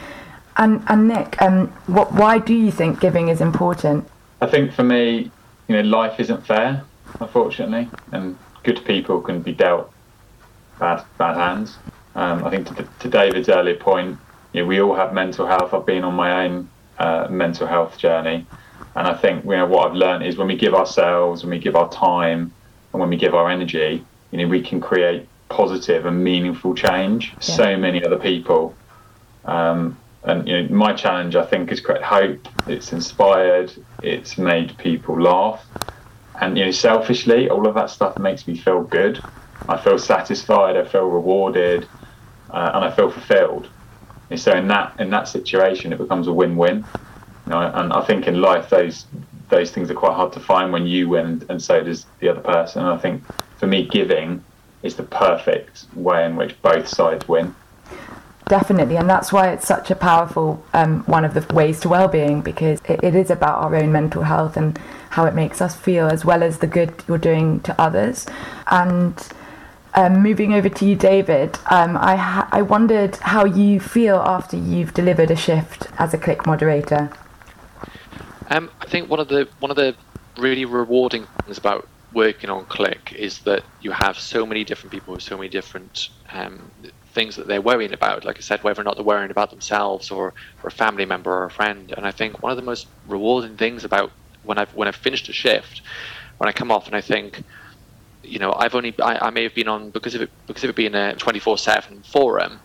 And, 0.57 0.83
and 0.87 1.09
Nick, 1.09 1.41
um, 1.43 1.69
what, 1.87 2.13
why 2.13 2.39
do 2.39 2.55
you 2.55 2.71
think 2.71 3.01
giving 3.01 3.29
is 3.29 3.41
important? 3.41 4.09
I 4.41 4.47
think 4.47 4.73
for 4.73 4.83
me, 4.83 5.31
you 5.69 5.77
know, 5.77 5.83
life 5.83 6.19
isn't 6.21 6.47
fair, 6.47 6.85
unfortunately, 7.21 7.89
and 8.13 8.37
good 8.63 8.85
people 8.85 9.21
can 9.21 9.43
be 9.43 9.53
dealt 9.53 9.93
bad 10.83 11.05
bad 11.17 11.37
hands. 11.37 11.79
Um, 12.15 12.45
I 12.45 12.51
think 12.51 12.67
to, 12.77 12.85
to 13.03 13.09
David's 13.09 13.49
earlier 13.49 13.77
point, 13.77 14.19
you 14.53 14.61
know, 14.61 14.67
we 14.67 14.83
all 14.83 14.95
have 14.95 15.15
mental 15.15 15.47
health. 15.47 15.73
I've 15.73 15.87
been 15.87 16.05
on 16.05 16.15
my 16.15 16.45
own 16.45 16.69
uh, 16.99 17.29
mental 17.31 17.67
health 17.67 17.97
journey, 17.97 18.47
and 18.97 19.07
I 19.07 19.15
think 19.15 19.45
you 19.45 19.53
know 19.53 19.67
what 19.67 19.89
I've 19.89 19.97
learned 19.97 20.25
is 20.27 20.37
when 20.37 20.49
we 20.49 20.57
give 20.57 20.75
ourselves, 20.75 21.43
when 21.43 21.51
we 21.51 21.59
give 21.59 21.77
our 21.77 21.89
time, 21.91 22.55
and 22.93 23.01
when 23.01 23.09
we 23.09 23.17
give 23.17 23.35
our 23.35 23.49
energy, 23.49 24.05
you 24.31 24.39
know, 24.39 24.49
we 24.49 24.61
can 24.61 24.81
create 24.81 25.29
positive 25.49 26.05
and 26.05 26.23
meaningful 26.23 26.75
change. 26.75 27.37
Yeah. 27.41 27.55
So 27.57 27.77
many 27.77 28.05
other 28.05 28.19
people, 28.19 28.77
um, 29.45 29.97
and 30.25 30.47
you 30.49 30.63
know, 30.63 30.75
my 30.75 30.93
challenge 30.93 31.37
I 31.37 31.47
think 31.47 31.71
is 31.73 31.81
create 31.81 32.03
hope. 32.03 32.49
It's 32.67 32.93
inspired. 32.93 33.73
It's 34.03 34.37
made 34.37 34.77
people 34.79 35.21
laugh, 35.21 35.65
and 36.41 36.59
you 36.59 36.65
know, 36.65 36.73
selfishly, 36.73 37.49
all 37.49 37.69
of 37.69 37.75
that 37.77 37.89
stuff 37.89 38.19
makes 38.19 38.47
me 38.49 38.57
feel 38.57 38.83
good. 38.83 39.25
I 39.69 39.77
feel 39.77 39.99
satisfied. 39.99 40.77
I 40.77 40.85
feel 40.85 41.09
rewarded, 41.09 41.89
uh, 42.51 42.73
and 42.75 42.85
I 42.85 42.91
feel 42.91 43.11
fulfilled. 43.11 43.69
And 44.31 44.41
so 44.41 44.53
in 44.53 44.69
that 44.69 44.99
in 44.99 45.11
that 45.11 45.29
situation, 45.29 45.93
it 45.93 45.99
becomes 45.99 46.27
a 46.27 46.33
win-win. 46.33 46.85
You 47.47 47.51
know, 47.51 47.61
and 47.61 47.93
I 47.93 48.03
think 48.05 48.27
in 48.27 48.41
life 48.41 48.71
those 48.71 49.07
those 49.49 49.71
things 49.71 49.91
are 49.91 49.95
quite 49.95 50.15
hard 50.15 50.33
to 50.33 50.41
find 50.41 50.73
when 50.73 50.87
you 50.87 51.11
win 51.11 51.45
and 51.51 51.61
so 51.63 51.83
does 51.83 52.07
the 52.21 52.29
other 52.29 52.41
person. 52.41 52.83
And 52.83 52.91
I 52.91 52.97
think 52.97 53.23
for 53.59 53.67
me, 53.67 53.87
giving 53.87 54.43
is 54.83 54.97
the 54.97 55.03
perfect 55.03 55.85
way 55.95 56.25
in 56.25 56.37
which 56.37 56.61
both 56.63 56.89
sides 56.89 57.29
win. 57.29 57.55
definitely, 58.49 58.97
and 58.97 59.09
that's 59.09 59.33
why 59.33 59.51
it's 59.51 59.67
such 59.67 59.91
a 59.91 59.95
powerful 59.95 60.63
um, 60.73 61.05
one 61.05 61.25
of 61.25 61.35
the 61.35 61.55
ways 61.55 61.81
to 61.81 61.89
well-being 61.89 62.41
because 62.41 62.81
it, 62.89 63.03
it 63.03 63.15
is 63.15 63.31
about 63.31 63.63
our 63.63 63.75
own 63.77 63.93
mental 63.93 64.23
health 64.23 64.57
and 64.57 64.79
how 65.11 65.25
it 65.27 65.35
makes 65.35 65.61
us 65.61 65.77
feel, 65.77 66.07
as 66.09 66.25
well 66.25 66.43
as 66.43 66.59
the 66.59 66.67
good 66.67 66.93
you're 67.07 67.19
doing 67.19 67.61
to 67.61 67.79
others. 67.81 68.27
And 68.71 69.15
um, 69.95 70.23
moving 70.23 70.55
over 70.55 70.69
to 70.69 70.85
you, 70.85 70.97
David, 70.97 71.59
um, 71.71 71.97
I 71.97 72.17
ha- 72.17 72.49
I 72.51 72.63
wondered 72.63 73.17
how 73.17 73.45
you 73.45 73.81
feel 73.81 74.17
after 74.17 74.57
you've 74.57 74.95
delivered 74.95 75.31
a 75.31 75.37
shift 75.37 75.89
as 75.99 76.15
a 76.15 76.19
Clic 76.19 76.47
moderator. 76.47 77.11
Um, 78.51 78.71
I 78.81 78.87
think 78.87 79.11
one 79.11 79.21
of 79.21 79.29
the 79.29 79.49
one 79.61 79.71
of 79.71 79.77
the 79.77 79.95
really 80.39 80.65
rewarding 80.65 81.27
things 81.45 81.59
about 81.59 81.89
working 82.13 82.51
on 82.51 82.65
Clic 82.67 83.15
is 83.17 83.41
that 83.41 83.65
you 83.81 83.91
have 83.91 84.19
so 84.19 84.45
many 84.45 84.65
different 84.65 84.93
people 84.93 85.15
with 85.15 85.23
so 85.23 85.37
many 85.37 85.49
different 85.49 86.11
um, 86.33 86.71
things 87.13 87.37
that 87.37 87.47
they're 87.47 87.61
worrying 87.61 87.93
about. 87.93 88.25
Like 88.25 88.39
I 88.39 88.41
said, 88.41 88.63
whether 88.63 88.81
or 88.81 88.85
not 88.85 88.97
they're 88.97 89.05
worrying 89.05 89.31
about 89.31 89.51
themselves 89.51 90.11
or, 90.11 90.35
or 90.63 90.69
a 90.69 90.71
family 90.71 91.05
member 91.05 91.31
or 91.31 91.45
a 91.45 91.51
friend. 91.51 91.93
And 91.97 92.07
I 92.07 92.11
think 92.11 92.43
one 92.43 92.51
of 92.51 92.57
the 92.57 92.63
most 92.63 92.87
rewarding 93.07 93.57
things 93.57 93.85
about 93.85 94.13
when 94.43 94.59
I've 94.59 94.75
when 94.75 94.89
I've 94.89 94.97
finished 94.97 95.29
a 95.29 95.33
shift, 95.33 95.83
when 96.39 96.49
I 96.49 96.53
come 96.53 96.71
off 96.71 96.87
and 96.87 96.97
I 96.97 97.01
think, 97.01 97.43
you 98.33 98.39
know, 98.39 98.55
I've 98.55 98.75
only 98.75 98.95
I, 99.01 99.27
I 99.27 99.31
may 99.31 99.43
have 99.43 99.55
been 99.55 99.69
on 99.69 99.91
because 99.93 100.15
of 100.15 100.23
it 100.23 100.31
because 100.47 100.65
of 100.65 100.71
it 100.71 100.77
being 100.77 100.95
a 100.95 101.15
twenty 101.17 101.39
four 101.39 101.59
seven 101.59 102.03
forum. 102.03 102.61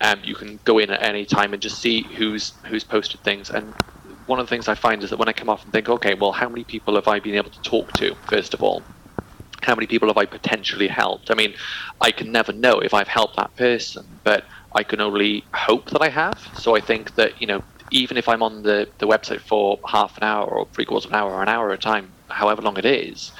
Um, 0.00 0.20
you 0.24 0.34
can 0.34 0.58
go 0.64 0.78
in 0.78 0.90
at 0.90 1.02
any 1.02 1.26
time 1.26 1.52
and 1.52 1.60
just 1.62 1.80
see 1.82 2.14
who's 2.16 2.58
who's 2.66 2.84
posted 2.84 3.20
things. 3.22 3.50
And 3.50 3.74
one 4.24 4.40
of 4.40 4.46
the 4.46 4.50
things 4.50 4.66
I 4.66 4.74
find 4.74 5.02
is 5.02 5.10
that 5.10 5.18
when 5.18 5.28
I 5.28 5.34
come 5.34 5.50
off 5.50 5.62
and 5.64 5.72
think, 5.74 5.90
okay, 5.90 6.14
well, 6.14 6.32
how 6.32 6.48
many 6.48 6.64
people 6.64 6.94
have 6.94 7.06
I 7.08 7.20
been 7.20 7.34
able 7.34 7.50
to 7.50 7.60
talk 7.62 7.92
to, 7.96 8.14
first 8.28 8.54
of 8.54 8.62
all? 8.62 8.88
How 9.62 9.74
many 9.74 9.86
people 9.86 10.08
have 10.08 10.16
I 10.16 10.24
potentially 10.24 10.88
helped? 10.88 11.30
I 11.30 11.34
mean, 11.34 11.54
I 12.00 12.12
can 12.12 12.32
never 12.32 12.52
know 12.52 12.80
if 12.80 12.94
I've 12.94 13.08
helped 13.08 13.36
that 13.36 13.54
person, 13.56 14.20
but 14.24 14.44
I 14.74 14.82
can 14.84 15.02
only 15.02 15.48
hope 15.54 15.90
that 15.90 16.00
I 16.02 16.08
have. 16.08 16.38
So 16.54 16.74
I 16.76 16.80
think 16.80 17.14
that, 17.16 17.32
you 17.40 17.46
know, 17.46 17.60
even 17.90 18.16
if 18.16 18.28
I'm 18.28 18.42
on 18.42 18.62
the, 18.62 18.86
the 19.00 19.06
website 19.06 19.42
for 19.42 19.78
half 19.86 20.16
an 20.16 20.24
hour 20.24 20.46
or 20.46 20.66
three 20.74 20.86
quarters 20.86 21.06
of 21.06 21.12
an 21.12 21.18
hour 21.18 21.32
or 21.32 21.42
an 21.42 21.48
hour 21.50 21.70
at 21.70 21.74
a 21.74 21.82
time, 21.82 22.16
however 22.30 22.62
long 22.62 22.78
it 22.78 22.86
is, 22.86 23.32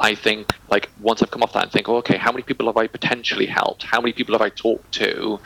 I 0.00 0.14
think 0.14 0.52
like 0.70 0.90
once 1.00 1.22
I've 1.22 1.30
come 1.30 1.42
off 1.42 1.52
that 1.52 1.64
and 1.64 1.72
think, 1.72 1.88
oh, 1.88 1.96
okay, 1.98 2.16
how 2.16 2.32
many 2.32 2.42
people 2.42 2.66
have 2.66 2.76
I 2.76 2.86
potentially 2.86 3.46
helped? 3.46 3.82
How 3.82 4.00
many 4.00 4.12
people 4.12 4.34
have 4.34 4.42
I 4.42 4.48
talked 4.48 4.92
to? 4.94 5.40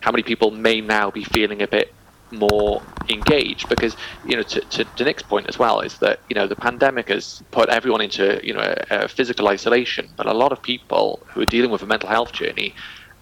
How 0.00 0.10
many 0.10 0.22
people 0.22 0.50
may 0.50 0.80
now 0.80 1.10
be 1.10 1.24
feeling 1.24 1.62
a 1.62 1.68
bit 1.68 1.94
more 2.32 2.82
engaged 3.08 3.68
because 3.68 3.96
you 4.26 4.36
know 4.36 4.42
to, 4.42 4.60
to, 4.60 4.84
to, 4.84 5.04
Nick's 5.04 5.22
point 5.22 5.46
as 5.48 5.58
well 5.58 5.80
is 5.80 5.98
that 5.98 6.20
you 6.28 6.34
know 6.34 6.46
the 6.46 6.56
pandemic 6.56 7.08
has 7.08 7.42
put 7.50 7.68
everyone 7.68 8.00
into 8.00 8.40
you 8.42 8.54
know 8.54 8.60
a, 8.90 9.04
a 9.04 9.08
physical 9.08 9.48
isolation 9.48 10.08
but 10.16 10.26
a 10.26 10.32
lot 10.32 10.52
of 10.52 10.62
people 10.62 11.20
who 11.28 11.42
are 11.42 11.46
dealing 11.46 11.70
with 11.70 11.82
a 11.82 11.86
mental 11.86 12.08
health 12.08 12.32
journey 12.32 12.74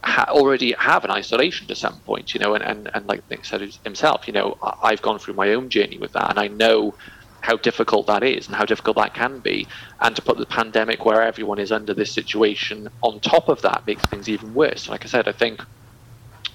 ha- 0.04 0.26
already 0.28 0.72
have 0.78 1.04
an 1.04 1.10
isolation 1.10 1.66
to 1.66 1.75
some 1.75 1.99
point 2.00 2.34
you 2.34 2.40
know 2.40 2.54
and, 2.54 2.62
and, 2.62 2.90
and 2.94 3.06
like 3.06 3.28
Nick 3.30 3.44
said 3.44 3.60
himself 3.84 4.26
you 4.26 4.32
know 4.32 4.56
I've 4.82 5.02
gone 5.02 5.18
through 5.18 5.34
my 5.34 5.54
own 5.54 5.70
journey 5.70 5.99
with 5.99 6.12
that 6.12 6.30
and 6.30 6.38
I 6.38 6.46
know 6.46 6.94
how 7.42 7.56
difficult 7.56 8.06
that 8.06 8.23
is 8.23 8.47
and 8.47 8.56
how 8.56 8.64
difficult 8.64 8.97
that 8.97 9.14
can 9.14 9.38
be 9.40 9.66
and 10.00 10.14
to 10.16 10.23
put 10.23 10.37
the 10.37 10.47
pandemic 10.47 11.04
where 11.04 11.23
everyone 11.23 11.59
is 11.59 11.73
under 11.73 11.94
this 11.94 12.12
situation 12.12 12.88
on 13.02 13.18
top 13.20 13.49
of 13.49 13.62
that 13.62 13.87
makes 13.87 14.04
things 14.06 14.28
even 14.28 14.52
worse 14.54 14.88
like 14.88 15.04
I 15.04 15.09
said 15.09 15.28
I 15.28 15.32
think 15.32 15.61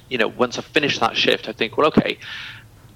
you 0.10 0.18
know, 0.18 0.28
once 0.28 0.58
I 0.58 0.62
finish 0.62 1.00
that 1.00 1.16
shift, 1.18 1.50
I 1.50 1.52
think, 1.52 1.78
well, 1.78 1.88
okay, 1.88 2.18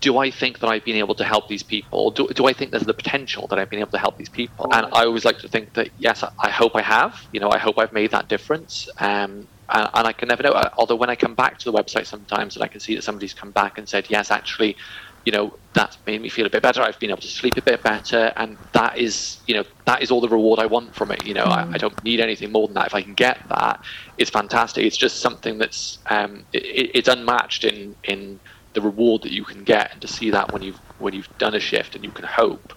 do 0.02 0.18
I 0.18 0.32
think 0.32 0.60
that 0.60 0.70
I've 0.70 0.86
been 0.86 0.96
able 0.96 1.16
to 1.16 1.24
help 1.24 1.48
these 1.48 1.64
people? 1.64 2.12
Do, 2.12 2.28
do 2.30 2.46
I 2.46 2.54
think 2.54 2.72
there's 2.72 2.84
the 2.84 2.94
potential 2.94 3.48
that 3.48 3.60
I've 3.60 3.70
been 3.70 3.80
able 3.80 3.92
to 3.92 3.98
help 3.98 4.18
these 4.18 4.30
people? 4.30 4.68
And 4.72 4.86
I 4.94 5.04
always 5.04 5.26
like 5.26 5.40
to 5.40 5.50
think 5.50 5.74
that, 5.74 5.90
yes, 5.98 6.24
I 6.24 6.50
hope 6.50 6.76
I 6.76 6.82
have. 6.82 7.22
You 7.34 7.40
know, 7.40 7.50
I 7.52 7.58
hope 7.58 7.78
I've 7.78 7.92
made 7.92 8.12
that 8.12 8.30
difference. 8.30 8.88
Um, 9.00 9.48
and, 9.70 9.90
and 9.94 10.08
I 10.08 10.14
can 10.14 10.30
never 10.30 10.44
know. 10.44 10.54
Although 10.78 10.96
when 10.96 11.10
I 11.10 11.16
come 11.16 11.36
back 11.36 11.58
to 11.60 11.72
the 11.72 11.78
website 11.78 12.06
sometimes 12.06 12.56
and 12.56 12.64
I 12.64 12.68
can 12.68 12.80
see 12.80 12.96
that 12.96 13.04
somebody's 13.04 13.34
come 13.34 13.52
back 13.52 13.78
and 13.78 13.90
said, 13.90 14.06
yes, 14.10 14.32
actually, 14.32 14.78
you 15.26 15.32
know, 15.32 15.54
that's 15.74 15.98
made 16.06 16.22
me 16.22 16.30
feel 16.30 16.46
a 16.46 16.50
bit 16.50 16.62
better. 16.62 16.82
I've 16.82 17.00
been 17.00 17.10
able 17.10 17.22
to 17.22 17.28
sleep 17.28 17.58
a 17.58 17.62
bit 17.62 17.84
better. 17.84 18.34
And 18.36 18.58
that 18.74 18.98
is, 18.98 19.40
you 19.48 19.56
know, 19.56 19.64
that 19.86 20.02
is 20.02 20.12
all 20.12 20.22
the 20.22 20.30
reward 20.30 20.60
I 20.60 20.66
want 20.66 20.96
from 20.96 21.12
it. 21.12 21.26
You 21.26 21.34
know, 21.34 21.46
mm. 21.46 21.52
I, 21.52 21.74
I, 21.74 21.78
don't 21.78 22.04
need 22.04 22.20
anything 22.20 22.52
more 22.52 22.68
than 22.68 22.74
that. 22.76 22.88
If 22.88 22.96
I 22.96 23.02
can 23.02 23.14
get 23.14 23.38
that, 23.50 23.84
it's 24.18 24.30
fantastic. 24.30 24.86
It's 24.86 24.98
just 24.98 25.20
something 25.22 25.58
that's, 25.58 26.00
um, 26.08 26.46
it, 26.54 26.92
it's 26.94 27.08
unmatched 27.08 27.64
in, 27.64 27.96
in, 28.04 28.40
the 28.74 28.82
reward 28.82 29.24
that 29.24 29.32
you 29.32 29.44
can 29.44 29.64
get 29.64 29.92
and 29.92 30.02
to 30.02 30.08
see 30.08 30.30
that 30.30 30.54
when 30.54 30.62
you've 30.62 30.78
when 31.00 31.14
you've 31.14 31.38
done 31.40 31.56
a 31.56 31.60
shift 31.60 31.96
and 31.96 32.04
you 32.04 32.12
can 32.12 32.26
hope 32.26 32.74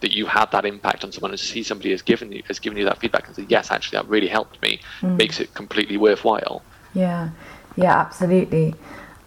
that 0.00 0.12
you 0.12 0.26
had 0.26 0.50
that 0.50 0.64
impact 0.64 1.04
on 1.04 1.12
someone 1.12 1.30
and 1.30 1.38
to 1.38 1.46
see 1.46 1.62
somebody 1.62 1.90
has 1.92 2.02
given 2.02 2.32
you 2.32 2.42
has 2.48 2.58
given 2.58 2.76
you 2.76 2.84
that 2.84 2.98
feedback 2.98 3.26
and 3.26 3.36
say 3.36 3.46
yes 3.48 3.70
actually 3.70 3.96
that 3.96 4.08
really 4.08 4.26
helped 4.26 4.60
me 4.60 4.80
mm. 5.00 5.16
makes 5.16 5.38
it 5.38 5.54
completely 5.54 5.96
worthwhile 5.96 6.62
yeah 6.94 7.30
yeah 7.76 7.96
absolutely 7.96 8.74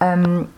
um, 0.02 0.52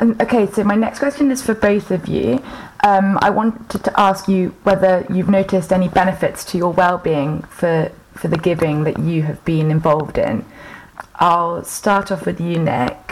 and 0.00 0.20
okay 0.20 0.46
so 0.50 0.64
my 0.64 0.74
next 0.74 0.98
question 0.98 1.30
is 1.30 1.42
for 1.42 1.54
both 1.54 1.90
of 1.90 2.08
you 2.08 2.42
um, 2.82 3.18
i 3.22 3.30
wanted 3.30 3.82
to 3.82 4.00
ask 4.00 4.28
you 4.28 4.48
whether 4.62 5.06
you've 5.08 5.28
noticed 5.28 5.72
any 5.72 5.88
benefits 5.88 6.44
to 6.44 6.58
your 6.58 6.72
well-being 6.72 7.42
for 7.42 7.90
for 8.12 8.28
the 8.28 8.38
giving 8.38 8.84
that 8.84 8.98
you 8.98 9.22
have 9.22 9.44
been 9.44 9.70
involved 9.70 10.18
in 10.18 10.44
i'll 11.16 11.64
start 11.64 12.12
off 12.12 12.26
with 12.26 12.40
you 12.40 12.58
nick 12.58 13.04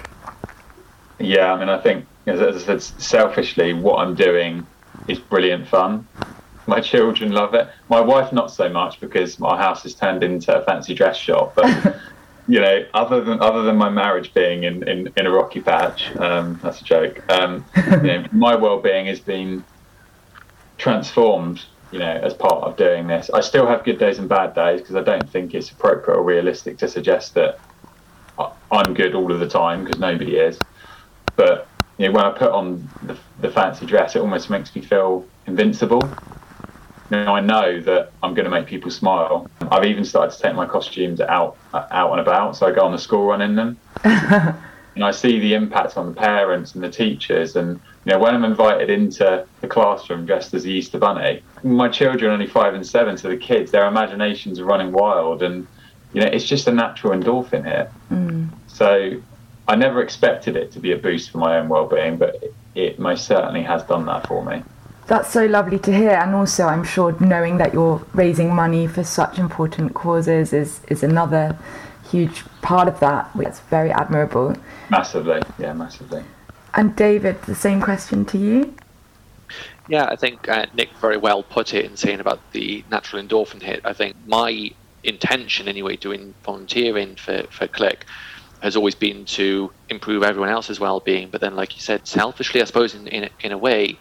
yeah, 1.22 1.52
I 1.52 1.58
mean, 1.58 1.68
I 1.68 1.78
think 1.78 2.06
as 2.26 2.40
I 2.40 2.58
said, 2.58 2.82
selfishly, 2.82 3.72
what 3.72 3.98
I'm 3.98 4.14
doing 4.14 4.66
is 5.08 5.18
brilliant 5.18 5.66
fun. 5.66 6.06
My 6.66 6.80
children 6.80 7.32
love 7.32 7.54
it. 7.54 7.68
My 7.88 8.00
wife 8.00 8.32
not 8.32 8.50
so 8.50 8.68
much 8.68 9.00
because 9.00 9.38
my 9.38 9.56
house 9.56 9.82
has 9.82 9.94
turned 9.94 10.22
into 10.22 10.56
a 10.56 10.64
fancy 10.64 10.94
dress 10.94 11.16
shop. 11.16 11.54
But 11.54 11.96
you 12.48 12.60
know, 12.60 12.84
other 12.94 13.22
than 13.22 13.40
other 13.40 13.62
than 13.62 13.76
my 13.76 13.88
marriage 13.88 14.34
being 14.34 14.64
in 14.64 14.86
in, 14.88 15.12
in 15.16 15.26
a 15.26 15.30
rocky 15.30 15.60
patch, 15.60 16.14
um, 16.16 16.58
that's 16.62 16.80
a 16.80 16.84
joke. 16.84 17.22
Um, 17.30 17.64
you 17.76 18.02
know, 18.02 18.26
my 18.32 18.54
well-being 18.54 19.06
has 19.06 19.20
been 19.20 19.64
transformed. 20.78 21.64
You 21.90 21.98
know, 21.98 22.10
as 22.10 22.32
part 22.32 22.64
of 22.64 22.76
doing 22.78 23.06
this, 23.06 23.28
I 23.28 23.42
still 23.42 23.66
have 23.66 23.84
good 23.84 23.98
days 23.98 24.18
and 24.18 24.26
bad 24.26 24.54
days 24.54 24.80
because 24.80 24.96
I 24.96 25.02
don't 25.02 25.28
think 25.28 25.54
it's 25.54 25.70
appropriate 25.70 26.16
or 26.16 26.22
realistic 26.22 26.78
to 26.78 26.88
suggest 26.88 27.34
that 27.34 27.60
I'm 28.70 28.94
good 28.94 29.14
all 29.14 29.30
of 29.30 29.40
the 29.40 29.48
time 29.48 29.84
because 29.84 30.00
nobody 30.00 30.36
is 30.36 30.58
but 31.36 31.68
you 31.98 32.08
know, 32.08 32.12
when 32.12 32.24
I 32.24 32.30
put 32.30 32.50
on 32.50 32.88
the, 33.02 33.16
the 33.40 33.50
fancy 33.50 33.86
dress, 33.86 34.16
it 34.16 34.20
almost 34.20 34.50
makes 34.50 34.74
me 34.74 34.82
feel 34.82 35.26
invincible. 35.46 36.02
You 37.12 37.24
know, 37.26 37.36
I 37.36 37.40
know 37.40 37.78
that 37.82 38.10
I'm 38.22 38.32
going 38.32 38.46
to 38.46 38.50
make 38.50 38.66
people 38.66 38.90
smile. 38.90 39.46
I've 39.70 39.84
even 39.84 40.02
started 40.02 40.34
to 40.34 40.42
take 40.42 40.54
my 40.54 40.64
costumes 40.64 41.20
out 41.20 41.58
out 41.74 42.10
and 42.12 42.20
about, 42.20 42.56
so 42.56 42.66
I 42.66 42.72
go 42.72 42.86
on 42.86 42.92
the 42.92 42.98
school 42.98 43.26
run 43.26 43.42
in 43.42 43.54
them. 43.54 43.78
and 44.04 45.04
I 45.04 45.10
see 45.10 45.38
the 45.38 45.52
impact 45.52 45.98
on 45.98 46.06
the 46.06 46.18
parents 46.18 46.74
and 46.74 46.82
the 46.82 46.90
teachers. 46.90 47.54
And 47.54 47.78
you 48.06 48.12
know, 48.12 48.18
when 48.18 48.34
I'm 48.34 48.46
invited 48.46 48.88
into 48.88 49.46
the 49.60 49.68
classroom 49.68 50.24
dressed 50.24 50.54
as 50.54 50.62
the 50.62 50.72
Easter 50.72 50.98
Bunny, 50.98 51.42
my 51.62 51.90
children 51.90 52.30
are 52.30 52.32
only 52.32 52.46
five 52.46 52.72
and 52.72 52.86
seven, 52.86 53.18
so 53.18 53.28
the 53.28 53.36
kids, 53.36 53.72
their 53.72 53.86
imaginations 53.86 54.58
are 54.58 54.64
running 54.64 54.90
wild, 54.90 55.42
and 55.42 55.66
you 56.14 56.22
know, 56.22 56.28
it's 56.28 56.46
just 56.46 56.66
a 56.66 56.72
natural 56.72 57.12
endorphin 57.12 57.66
here. 57.66 57.92
Mm. 58.10 58.48
So 58.68 59.20
I 59.68 59.76
never 59.76 60.02
expected 60.02 60.56
it 60.56 60.72
to 60.72 60.80
be 60.80 60.92
a 60.92 60.96
boost 60.96 61.30
for 61.30 61.38
my 61.38 61.58
own 61.58 61.68
well-being, 61.68 62.16
but 62.16 62.42
it 62.74 62.98
most 62.98 63.26
certainly 63.26 63.62
has 63.64 63.82
done 63.82 64.06
that 64.06 64.26
for 64.26 64.42
me. 64.42 64.62
That's 65.12 65.30
so 65.30 65.44
lovely 65.44 65.78
to 65.80 65.94
hear, 65.94 66.12
and 66.12 66.34
also 66.34 66.64
I'm 66.68 66.84
sure 66.84 67.14
knowing 67.20 67.58
that 67.58 67.74
you're 67.74 68.02
raising 68.14 68.54
money 68.54 68.86
for 68.86 69.04
such 69.04 69.38
important 69.38 69.92
causes 69.92 70.54
is 70.54 70.80
is 70.88 71.02
another 71.02 71.54
huge 72.10 72.42
part 72.62 72.88
of 72.88 72.98
that. 73.00 73.28
It's 73.34 73.60
very 73.60 73.90
admirable. 73.90 74.56
Massively, 74.88 75.42
yeah, 75.58 75.74
massively. 75.74 76.24
And 76.72 76.96
David, 76.96 77.42
the 77.42 77.54
same 77.54 77.82
question 77.82 78.24
to 78.24 78.38
you. 78.38 78.74
Yeah, 79.86 80.06
I 80.06 80.16
think 80.16 80.48
uh, 80.48 80.64
Nick 80.72 80.88
very 80.98 81.18
well 81.18 81.42
put 81.42 81.74
it 81.74 81.84
in 81.84 81.94
saying 81.94 82.20
about 82.20 82.40
the 82.52 82.82
natural 82.90 83.22
endorphin 83.22 83.60
hit. 83.60 83.82
I 83.84 83.92
think 83.92 84.16
my 84.26 84.70
intention, 85.04 85.68
anyway, 85.68 85.96
doing 85.96 86.32
volunteering 86.42 87.16
for, 87.16 87.42
for 87.50 87.66
Clic 87.66 88.06
has 88.62 88.76
always 88.76 88.94
been 88.94 89.26
to 89.26 89.70
improve 89.90 90.22
everyone 90.22 90.48
else's 90.48 90.80
well-being. 90.80 91.28
But 91.28 91.42
then, 91.42 91.54
like 91.54 91.74
you 91.76 91.82
said, 91.82 92.08
selfishly, 92.08 92.62
I 92.62 92.64
suppose 92.64 92.94
in 92.94 93.06
in, 93.08 93.28
in 93.40 93.52
a 93.52 93.58
way, 93.58 93.98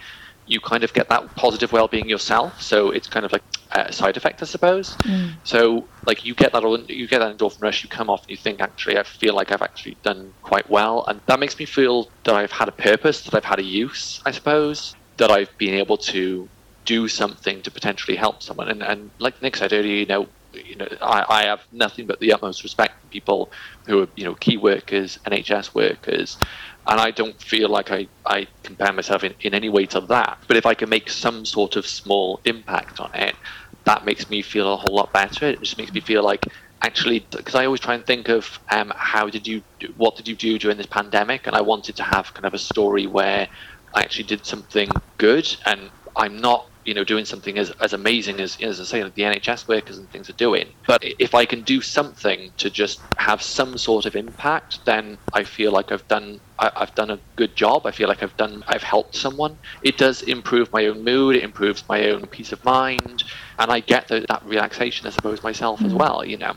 you 0.51 0.59
kind 0.59 0.83
of 0.83 0.93
get 0.93 1.07
that 1.07 1.33
positive 1.35 1.71
well-being 1.71 2.09
yourself. 2.09 2.61
So 2.61 2.91
it's 2.91 3.07
kind 3.07 3.25
of 3.25 3.31
like 3.31 3.43
a 3.71 3.93
side 3.93 4.17
effect, 4.17 4.41
I 4.41 4.45
suppose. 4.45 4.95
Mm. 4.97 5.35
So 5.45 5.87
like 6.05 6.25
you 6.25 6.35
get 6.35 6.51
that 6.51 6.89
you 6.89 7.07
get 7.07 7.19
that 7.19 7.37
endorphin 7.37 7.61
rush, 7.61 7.83
you 7.83 7.89
come 7.89 8.09
off 8.09 8.23
and 8.23 8.31
you 8.31 8.37
think 8.37 8.59
actually 8.59 8.97
I 8.97 9.03
feel 9.03 9.33
like 9.33 9.53
I've 9.53 9.61
actually 9.61 9.95
done 10.03 10.33
quite 10.43 10.69
well, 10.69 11.05
and 11.07 11.21
that 11.27 11.39
makes 11.39 11.57
me 11.57 11.65
feel 11.65 12.09
that 12.25 12.35
I've 12.35 12.51
had 12.51 12.67
a 12.67 12.73
purpose, 12.73 13.21
that 13.21 13.33
I've 13.33 13.45
had 13.45 13.59
a 13.59 13.63
use, 13.63 14.21
I 14.25 14.31
suppose, 14.31 14.93
that 15.17 15.31
I've 15.31 15.57
been 15.57 15.73
able 15.75 15.97
to 15.97 16.49
do 16.83 17.07
something 17.07 17.61
to 17.61 17.71
potentially 17.71 18.17
help 18.17 18.43
someone. 18.43 18.67
And 18.67 18.83
and 18.83 19.09
like 19.19 19.41
Nick 19.41 19.55
said 19.55 19.71
earlier, 19.71 19.95
you 19.95 20.05
know, 20.05 20.27
you 20.53 20.75
know, 20.75 20.87
I, 21.01 21.25
I 21.29 21.43
have 21.43 21.61
nothing 21.71 22.07
but 22.07 22.19
the 22.19 22.33
utmost 22.33 22.63
respect 22.63 23.01
for 23.01 23.07
people 23.07 23.51
who 23.87 24.03
are, 24.03 24.07
you 24.17 24.25
know, 24.25 24.35
key 24.35 24.57
workers, 24.57 25.17
NHS 25.25 25.73
workers, 25.73 26.37
and 26.87 26.99
I 26.99 27.11
don't 27.11 27.39
feel 27.41 27.69
like 27.69 27.91
I, 27.91 28.07
I 28.25 28.47
compare 28.63 28.91
myself 28.91 29.23
in, 29.23 29.33
in 29.41 29.53
any 29.53 29.69
way 29.69 29.85
to 29.87 30.01
that. 30.01 30.39
But 30.47 30.57
if 30.57 30.65
I 30.65 30.73
can 30.73 30.89
make 30.89 31.09
some 31.09 31.45
sort 31.45 31.75
of 31.75 31.85
small 31.85 32.41
impact 32.45 32.99
on 32.99 33.13
it, 33.13 33.35
that 33.85 34.05
makes 34.05 34.29
me 34.29 34.41
feel 34.41 34.73
a 34.73 34.77
whole 34.77 34.95
lot 34.95 35.13
better. 35.13 35.47
It 35.47 35.59
just 35.59 35.77
makes 35.77 35.93
me 35.93 36.01
feel 36.01 36.23
like 36.23 36.45
actually 36.83 37.27
because 37.31 37.55
I 37.55 37.65
always 37.65 37.79
try 37.79 37.93
and 37.95 38.05
think 38.05 38.29
of 38.29 38.59
um, 38.71 38.91
how 38.95 39.29
did 39.29 39.47
you 39.47 39.61
what 39.97 40.15
did 40.15 40.27
you 40.27 40.35
do 40.35 40.57
during 40.57 40.77
this 40.77 40.87
pandemic, 40.87 41.47
and 41.47 41.55
I 41.55 41.61
wanted 41.61 41.95
to 41.97 42.03
have 42.03 42.33
kind 42.33 42.45
of 42.45 42.53
a 42.53 42.59
story 42.59 43.07
where 43.07 43.47
I 43.93 44.01
actually 44.01 44.25
did 44.25 44.45
something 44.45 44.89
good, 45.17 45.47
and 45.65 45.91
I'm 46.15 46.37
not 46.37 46.70
you 46.85 46.93
know 46.93 47.03
doing 47.03 47.25
something 47.25 47.57
as, 47.57 47.71
as 47.79 47.93
amazing 47.93 48.39
as 48.39 48.57
as 48.61 48.79
I 48.79 48.83
say 48.83 49.03
like 49.03 49.15
the 49.15 49.23
NHS 49.23 49.67
workers 49.67 49.97
and 49.97 50.09
things 50.09 50.29
are 50.29 50.33
doing. 50.33 50.67
But 50.87 51.03
if 51.19 51.35
I 51.35 51.45
can 51.45 51.61
do 51.61 51.81
something 51.81 52.51
to 52.57 52.69
just 52.69 52.99
have 53.17 53.41
some 53.41 53.77
sort 53.77 54.05
of 54.05 54.15
impact, 54.15 54.85
then 54.85 55.17
I 55.33 55.43
feel 55.43 55.71
like 55.71 55.91
I've 55.91 56.07
done 56.07 56.39
I, 56.59 56.71
have 56.75 56.95
done 56.95 57.11
a 57.11 57.19
good 57.35 57.55
job. 57.55 57.85
I 57.85 57.91
feel 57.91 58.07
like 58.07 58.23
I've 58.23 58.35
done 58.37 58.63
I've 58.67 58.83
helped 58.83 59.15
someone. 59.15 59.57
It 59.83 59.97
does 59.97 60.21
improve 60.23 60.71
my 60.71 60.85
own 60.87 61.03
mood. 61.03 61.35
It 61.35 61.43
improves 61.43 61.83
my 61.87 62.09
own 62.09 62.25
peace 62.27 62.51
of 62.51 62.63
mind, 62.65 63.23
and 63.59 63.71
I 63.71 63.79
get 63.79 64.07
the, 64.07 64.25
that 64.29 64.43
relaxation, 64.45 65.07
I 65.07 65.11
suppose, 65.11 65.43
myself 65.43 65.79
mm. 65.79 65.87
as 65.87 65.93
well. 65.93 66.25
You 66.25 66.37
know. 66.37 66.53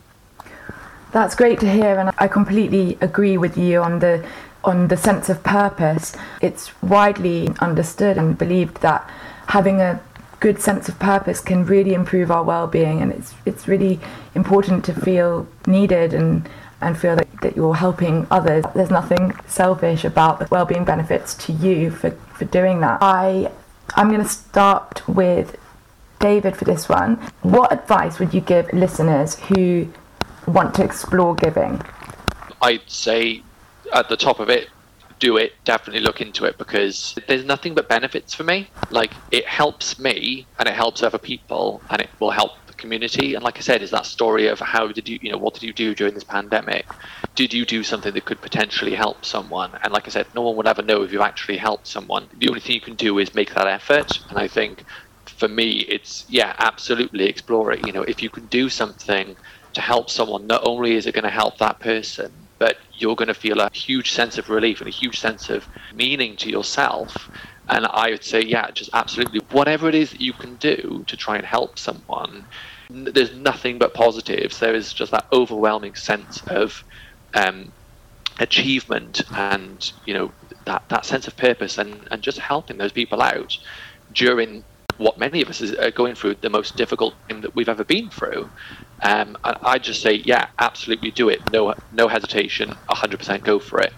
That's 1.12 1.36
great 1.36 1.60
to 1.60 1.70
hear, 1.70 1.98
and 1.98 2.10
I 2.18 2.26
completely 2.26 2.98
agree 3.00 3.36
with 3.38 3.56
you 3.56 3.82
on 3.82 4.00
the 4.00 4.26
on 4.64 4.88
the 4.88 4.96
sense 4.96 5.28
of 5.28 5.42
purpose. 5.42 6.16
It's 6.40 6.70
widely 6.82 7.50
understood 7.60 8.16
and 8.16 8.36
believed 8.36 8.80
that 8.80 9.08
having 9.46 9.80
a 9.80 10.00
good 10.40 10.60
sense 10.60 10.88
of 10.88 10.98
purpose 10.98 11.40
can 11.40 11.64
really 11.64 11.94
improve 11.94 12.30
our 12.30 12.42
well-being 12.42 13.00
and 13.00 13.12
it's 13.12 13.34
it's 13.46 13.66
really 13.68 14.00
important 14.34 14.84
to 14.84 14.92
feel 14.92 15.46
needed 15.66 16.12
and 16.12 16.48
and 16.80 16.98
feel 16.98 17.16
that, 17.16 17.28
that 17.40 17.56
you're 17.56 17.76
helping 17.76 18.26
others. 18.30 18.64
There's 18.74 18.90
nothing 18.90 19.34
selfish 19.46 20.04
about 20.04 20.38
the 20.38 20.48
well-being 20.50 20.84
benefits 20.84 21.34
to 21.46 21.52
you 21.52 21.90
for, 21.90 22.10
for 22.10 22.44
doing 22.44 22.80
that. 22.80 22.98
I 23.00 23.50
I'm 23.96 24.08
going 24.08 24.22
to 24.22 24.28
start 24.28 25.06
with 25.08 25.56
David 26.18 26.56
for 26.56 26.64
this 26.64 26.88
one. 26.88 27.16
What 27.42 27.72
advice 27.72 28.18
would 28.18 28.34
you 28.34 28.40
give 28.40 28.72
listeners 28.72 29.36
who 29.36 29.88
want 30.46 30.74
to 30.76 30.84
explore 30.84 31.34
giving? 31.34 31.82
I'd 32.60 32.88
say 32.88 33.42
at 33.92 34.08
the 34.08 34.16
top 34.16 34.40
of 34.40 34.48
it, 34.48 34.68
do 35.18 35.36
it, 35.36 35.52
definitely 35.64 36.02
look 36.02 36.20
into 36.20 36.44
it 36.44 36.58
because 36.58 37.16
there's 37.26 37.44
nothing 37.44 37.74
but 37.74 37.88
benefits 37.88 38.34
for 38.34 38.44
me. 38.44 38.68
Like 38.90 39.12
it 39.30 39.46
helps 39.46 39.98
me 39.98 40.46
and 40.58 40.68
it 40.68 40.74
helps 40.74 41.02
other 41.02 41.18
people 41.18 41.82
and 41.90 42.00
it 42.00 42.10
will 42.20 42.30
help 42.30 42.52
the 42.66 42.72
community. 42.74 43.34
And 43.34 43.44
like 43.44 43.58
I 43.58 43.60
said, 43.60 43.82
is 43.82 43.90
that 43.90 44.06
story 44.06 44.48
of 44.48 44.60
how 44.60 44.88
did 44.88 45.08
you, 45.08 45.18
you 45.22 45.30
know, 45.30 45.38
what 45.38 45.54
did 45.54 45.62
you 45.62 45.72
do 45.72 45.94
during 45.94 46.14
this 46.14 46.24
pandemic? 46.24 46.86
Did 47.34 47.52
you 47.52 47.64
do 47.64 47.82
something 47.82 48.12
that 48.12 48.24
could 48.24 48.40
potentially 48.40 48.94
help 48.94 49.24
someone? 49.24 49.70
And 49.82 49.92
like 49.92 50.06
I 50.06 50.10
said, 50.10 50.26
no 50.34 50.42
one 50.42 50.56
would 50.56 50.66
ever 50.66 50.82
know 50.82 51.02
if 51.02 51.12
you've 51.12 51.22
actually 51.22 51.58
helped 51.58 51.86
someone. 51.86 52.28
The 52.38 52.48
only 52.48 52.60
thing 52.60 52.74
you 52.74 52.80
can 52.80 52.94
do 52.94 53.18
is 53.18 53.34
make 53.34 53.54
that 53.54 53.66
effort. 53.66 54.20
And 54.28 54.38
I 54.38 54.48
think 54.48 54.84
for 55.26 55.48
me, 55.48 55.80
it's 55.88 56.26
yeah, 56.28 56.54
absolutely 56.58 57.26
explore 57.26 57.72
it. 57.72 57.86
You 57.86 57.92
know, 57.92 58.02
if 58.02 58.22
you 58.22 58.30
can 58.30 58.46
do 58.46 58.68
something 58.68 59.36
to 59.74 59.80
help 59.80 60.10
someone, 60.10 60.46
not 60.46 60.62
only 60.64 60.94
is 60.94 61.06
it 61.06 61.14
going 61.14 61.24
to 61.24 61.30
help 61.30 61.58
that 61.58 61.80
person, 61.80 62.32
but 62.58 62.76
you're 62.92 63.16
going 63.16 63.28
to 63.28 63.34
feel 63.34 63.60
a 63.60 63.68
huge 63.72 64.12
sense 64.12 64.38
of 64.38 64.48
relief 64.48 64.80
and 64.80 64.88
a 64.88 64.92
huge 64.92 65.18
sense 65.20 65.50
of 65.50 65.66
meaning 65.94 66.36
to 66.36 66.50
yourself. 66.50 67.28
And 67.68 67.86
I 67.86 68.10
would 68.10 68.24
say, 68.24 68.42
yeah, 68.42 68.70
just 68.70 68.90
absolutely 68.92 69.40
whatever 69.50 69.88
it 69.88 69.94
is 69.94 70.10
that 70.10 70.20
you 70.20 70.32
can 70.34 70.56
do 70.56 71.04
to 71.06 71.16
try 71.16 71.36
and 71.36 71.46
help 71.46 71.78
someone, 71.78 72.46
there's 72.90 73.34
nothing 73.34 73.78
but 73.78 73.94
positives. 73.94 74.58
There 74.58 74.74
is 74.74 74.92
just 74.92 75.12
that 75.12 75.24
overwhelming 75.32 75.94
sense 75.94 76.42
of 76.48 76.84
um, 77.34 77.72
achievement 78.38 79.22
and, 79.34 79.82
you 80.04 80.14
know, 80.14 80.32
that, 80.66 80.82
that 80.90 81.06
sense 81.06 81.26
of 81.26 81.36
purpose 81.36 81.78
and, 81.78 82.06
and 82.10 82.22
just 82.22 82.38
helping 82.38 82.76
those 82.76 82.92
people 82.92 83.22
out 83.22 83.52
during 84.12 84.62
what 84.98 85.18
many 85.18 85.42
of 85.42 85.48
us 85.48 85.62
are 85.62 85.90
going 85.90 86.14
through 86.14 86.36
the 86.42 86.50
most 86.50 86.76
difficult 86.76 87.14
time 87.28 87.40
that 87.40 87.54
we've 87.54 87.68
ever 87.68 87.84
been 87.84 88.10
through. 88.10 88.50
Um, 89.02 89.36
I, 89.44 89.56
I 89.62 89.78
just 89.78 90.02
say, 90.02 90.14
yeah, 90.14 90.48
absolutely 90.58 91.10
do 91.10 91.28
it. 91.28 91.40
No, 91.52 91.74
no 91.92 92.08
hesitation. 92.08 92.74
100% 92.88 93.42
go 93.44 93.58
for 93.58 93.80
it. 93.80 93.92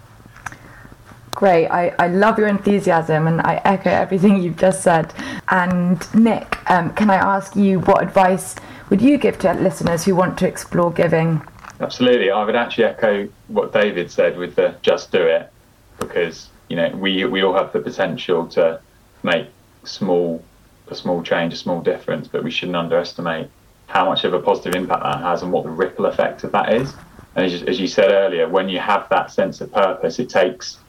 Great. 1.31 1.67
I, 1.67 1.93
I 1.99 2.07
love 2.07 2.39
your 2.39 2.47
enthusiasm 2.47 3.27
and 3.27 3.41
I 3.41 3.61
echo 3.63 3.91
everything 3.91 4.37
you've 4.43 4.57
just 4.57 4.81
said. 4.83 5.13
And 5.49 6.01
Nick, 6.15 6.57
um, 6.69 6.93
can 6.93 7.09
I 7.09 7.15
ask 7.15 7.55
you 7.55 7.79
what 7.81 8.01
advice 8.01 8.55
would 8.89 9.01
you 9.01 9.17
give 9.17 9.37
to 9.39 9.53
listeners 9.53 10.05
who 10.05 10.15
want 10.15 10.37
to 10.39 10.47
explore 10.47 10.91
giving? 10.91 11.41
Absolutely. 11.79 12.31
I 12.31 12.43
would 12.43 12.55
actually 12.55 12.85
echo 12.85 13.29
what 13.49 13.71
David 13.71 14.09
said 14.11 14.37
with 14.37 14.55
the 14.55 14.75
just 14.81 15.11
do 15.11 15.21
it 15.21 15.51
because, 15.99 16.49
you 16.69 16.75
know, 16.75 16.89
we, 16.95 17.23
we 17.25 17.43
all 17.43 17.53
have 17.53 17.71
the 17.71 17.81
potential 17.81 18.47
to 18.47 18.81
make 19.23 19.47
small 19.83 20.43
a 20.89 20.95
small 20.95 21.21
change, 21.21 21.53
a 21.53 21.57
small 21.57 21.81
difference, 21.81 22.27
but 22.27 22.43
we 22.43 22.51
shouldn't 22.51 22.75
underestimate 22.75 23.49
how 23.87 24.05
much 24.05 24.23
of 24.25 24.33
a 24.33 24.41
positive 24.41 24.75
impact 24.75 25.03
that 25.03 25.21
has 25.21 25.43
and 25.43 25.51
what 25.51 25.63
the 25.63 25.71
ripple 25.71 26.05
effect 26.05 26.43
of 26.43 26.51
that 26.53 26.73
is. 26.73 26.99
And 27.35 27.45
as, 27.45 27.63
as 27.63 27.79
you 27.79 27.87
said 27.87 28.11
earlier, 28.11 28.49
when 28.49 28.69
you 28.69 28.79
have 28.79 29.07
that 29.09 29.31
sense 29.31 29.61
of 29.61 29.71
purpose, 29.71 30.19
it 30.19 30.29
takes 30.29 30.83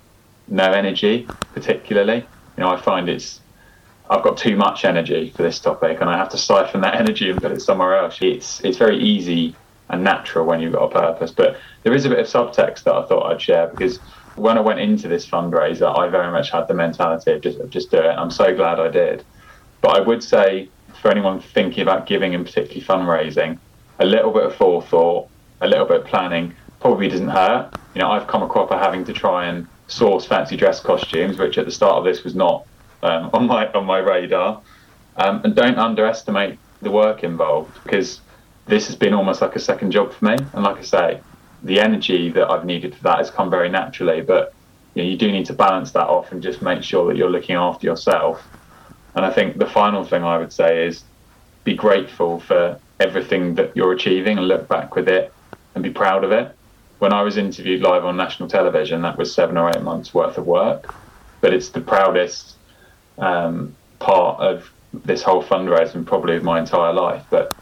no 0.48 0.72
energy, 0.72 1.34
particularly. 1.52 2.30
You 2.56 2.64
know, 2.64 2.70
I 2.70 2.80
find 2.80 3.08
it's 3.08 3.42
I've 4.10 4.24
got 4.24 4.38
too 4.38 4.56
much 4.56 4.84
energy 4.84 5.32
for 5.36 5.42
this 5.42 5.60
topic, 5.60 5.98
and 6.00 6.10
I 6.10 6.16
have 6.16 6.30
to 6.30 6.38
siphon 6.38 6.80
that 6.82 6.94
energy 7.00 7.30
and 7.30 7.40
put 7.42 7.52
it 7.52 7.60
somewhere 7.60 7.96
else. 7.96 8.18
It's 8.20 8.60
it's 8.64 8.78
very 8.78 8.98
easy 8.98 9.58
and 9.90 10.04
natural 10.04 10.46
when 10.46 10.60
you've 10.60 10.72
got 10.74 10.84
a 10.84 11.00
purpose, 11.00 11.32
but 11.32 11.58
there 11.84 11.94
is 11.94 12.04
a 12.04 12.10
bit 12.10 12.18
of 12.20 12.26
subtext 12.26 12.84
that 12.84 12.94
I 12.94 13.06
thought 13.06 13.30
I'd 13.32 13.40
share 13.42 13.68
because 13.68 14.00
when 14.34 14.58
I 14.58 14.60
went 14.60 14.80
into 14.80 15.08
this 15.08 15.28
fundraiser, 15.28 15.98
I 15.98 16.08
very 16.08 16.30
much 16.30 16.50
had 16.50 16.68
the 16.68 16.74
mentality 16.74 17.32
of 17.32 17.42
just 17.42 17.60
of 17.60 17.70
just 17.70 17.90
do 17.90 17.98
it. 17.98 18.14
I'm 18.16 18.30
so 18.30 18.54
glad 18.54 18.80
I 18.80 18.88
did. 18.88 19.24
But 19.82 19.96
I 19.96 20.00
would 20.00 20.22
say 20.22 20.72
for 21.00 21.10
anyone 21.10 21.40
thinking 21.40 21.82
about 21.82 22.06
giving 22.06 22.34
and 22.34 22.44
particularly 22.44 22.82
fundraising, 22.82 23.58
a 23.98 24.04
little 24.04 24.30
bit 24.30 24.44
of 24.44 24.54
forethought, 24.54 25.28
a 25.60 25.66
little 25.66 25.86
bit 25.86 26.00
of 26.00 26.06
planning 26.06 26.54
probably 26.80 27.08
doesn't 27.08 27.28
hurt. 27.28 27.74
You 27.94 28.00
know, 28.00 28.10
I've 28.10 28.26
come 28.26 28.42
across 28.42 28.70
having 28.70 29.04
to 29.04 29.12
try 29.12 29.46
and 29.46 29.66
source 29.88 30.24
fancy 30.24 30.56
dress 30.56 30.80
costumes, 30.80 31.38
which 31.38 31.58
at 31.58 31.64
the 31.64 31.72
start 31.72 31.96
of 31.96 32.04
this 32.04 32.24
was 32.24 32.34
not 32.34 32.66
um, 33.02 33.30
on 33.32 33.46
my 33.46 33.70
on 33.72 33.84
my 33.86 33.98
radar. 33.98 34.62
Um, 35.16 35.40
and 35.42 35.54
don't 35.54 35.78
underestimate 35.78 36.58
the 36.80 36.92
work 36.92 37.24
involved 37.24 37.76
because 37.82 38.20
this 38.66 38.86
has 38.86 38.94
been 38.94 39.14
almost 39.14 39.42
like 39.42 39.56
a 39.56 39.60
second 39.60 39.90
job 39.90 40.12
for 40.12 40.26
me. 40.26 40.36
And 40.52 40.62
like 40.62 40.78
I 40.78 40.82
say, 40.82 41.20
the 41.64 41.80
energy 41.80 42.30
that 42.30 42.48
I've 42.48 42.64
needed 42.64 42.94
for 42.94 43.02
that 43.02 43.18
has 43.18 43.28
come 43.28 43.50
very 43.50 43.68
naturally. 43.68 44.20
But 44.20 44.54
you, 44.94 45.02
you 45.02 45.16
do 45.16 45.32
need 45.32 45.46
to 45.46 45.52
balance 45.54 45.90
that 45.92 46.06
off 46.06 46.30
and 46.30 46.40
just 46.40 46.62
make 46.62 46.84
sure 46.84 47.08
that 47.08 47.16
you're 47.16 47.30
looking 47.30 47.56
after 47.56 47.84
yourself 47.84 48.46
and 49.18 49.26
I 49.26 49.32
think 49.32 49.58
the 49.58 49.66
final 49.66 50.04
thing 50.04 50.22
I 50.22 50.38
would 50.38 50.52
say 50.52 50.86
is 50.86 51.02
be 51.64 51.74
grateful 51.74 52.38
for 52.38 52.80
everything 53.00 53.56
that 53.56 53.76
you're 53.76 53.90
achieving 53.90 54.38
and 54.38 54.46
look 54.46 54.68
back 54.68 54.94
with 54.94 55.08
it 55.08 55.34
and 55.74 55.82
be 55.82 55.90
proud 55.90 56.22
of 56.22 56.30
it. 56.30 56.56
When 56.98 57.12
I 57.12 57.22
was 57.22 57.36
interviewed 57.36 57.82
live 57.82 58.04
on 58.04 58.16
national 58.16 58.48
television, 58.48 59.02
that 59.02 59.18
was 59.18 59.34
seven 59.34 59.56
or 59.58 59.70
eight 59.70 59.82
months 59.82 60.14
worth 60.14 60.38
of 60.38 60.46
work, 60.46 60.94
but 61.40 61.52
it's 61.52 61.70
the 61.70 61.80
proudest 61.80 62.58
um, 63.18 63.76
part 63.98 64.38
of 64.38 64.72
this 64.92 65.24
whole 65.24 65.42
fundraising, 65.42 66.06
probably 66.06 66.36
of 66.36 66.44
my 66.44 66.60
entire 66.60 66.92
life. 66.92 67.26
But 67.28 67.56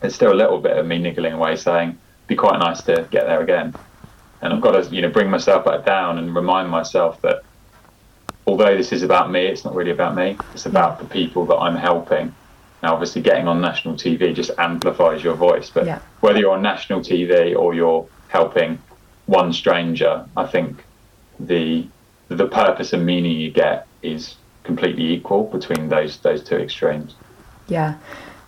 there's 0.00 0.14
still 0.14 0.32
a 0.32 0.38
little 0.42 0.60
bit 0.60 0.76
of 0.76 0.86
me 0.86 0.98
niggling 0.98 1.32
away, 1.32 1.56
saying, 1.56 1.98
"Be 2.28 2.36
quite 2.36 2.60
nice 2.60 2.84
to 2.84 3.08
get 3.10 3.26
there 3.26 3.42
again." 3.42 3.76
And 4.40 4.52
I've 4.52 4.60
got 4.60 4.80
to, 4.80 4.94
you 4.94 5.02
know, 5.02 5.10
bring 5.10 5.30
myself 5.30 5.64
back 5.64 5.84
down 5.84 6.18
and 6.18 6.32
remind 6.32 6.70
myself 6.70 7.20
that 7.22 7.42
although 8.46 8.76
this 8.76 8.92
is 8.92 9.02
about 9.02 9.30
me, 9.30 9.46
it's 9.46 9.64
not 9.64 9.74
really 9.74 9.90
about 9.90 10.14
me. 10.14 10.36
It's 10.52 10.66
about 10.66 10.98
the 10.98 11.04
people 11.04 11.46
that 11.46 11.56
I'm 11.56 11.76
helping. 11.76 12.34
Now, 12.82 12.94
obviously, 12.94 13.22
getting 13.22 13.46
on 13.46 13.60
national 13.60 13.94
TV 13.94 14.34
just 14.34 14.50
amplifies 14.58 15.22
your 15.22 15.34
voice. 15.34 15.70
But 15.70 15.86
yeah. 15.86 16.00
whether 16.20 16.38
you're 16.38 16.52
on 16.52 16.62
national 16.62 17.00
TV 17.00 17.56
or 17.56 17.74
you're 17.74 18.06
helping 18.28 18.78
one 19.26 19.52
stranger, 19.52 20.26
I 20.36 20.46
think 20.46 20.84
the 21.38 21.86
the 22.28 22.46
purpose 22.46 22.92
and 22.92 23.04
meaning 23.04 23.32
you 23.32 23.50
get 23.50 23.86
is 24.02 24.36
completely 24.64 25.12
equal 25.12 25.44
between 25.44 25.88
those 25.88 26.18
those 26.18 26.42
two 26.42 26.56
extremes. 26.56 27.14
Yeah. 27.68 27.98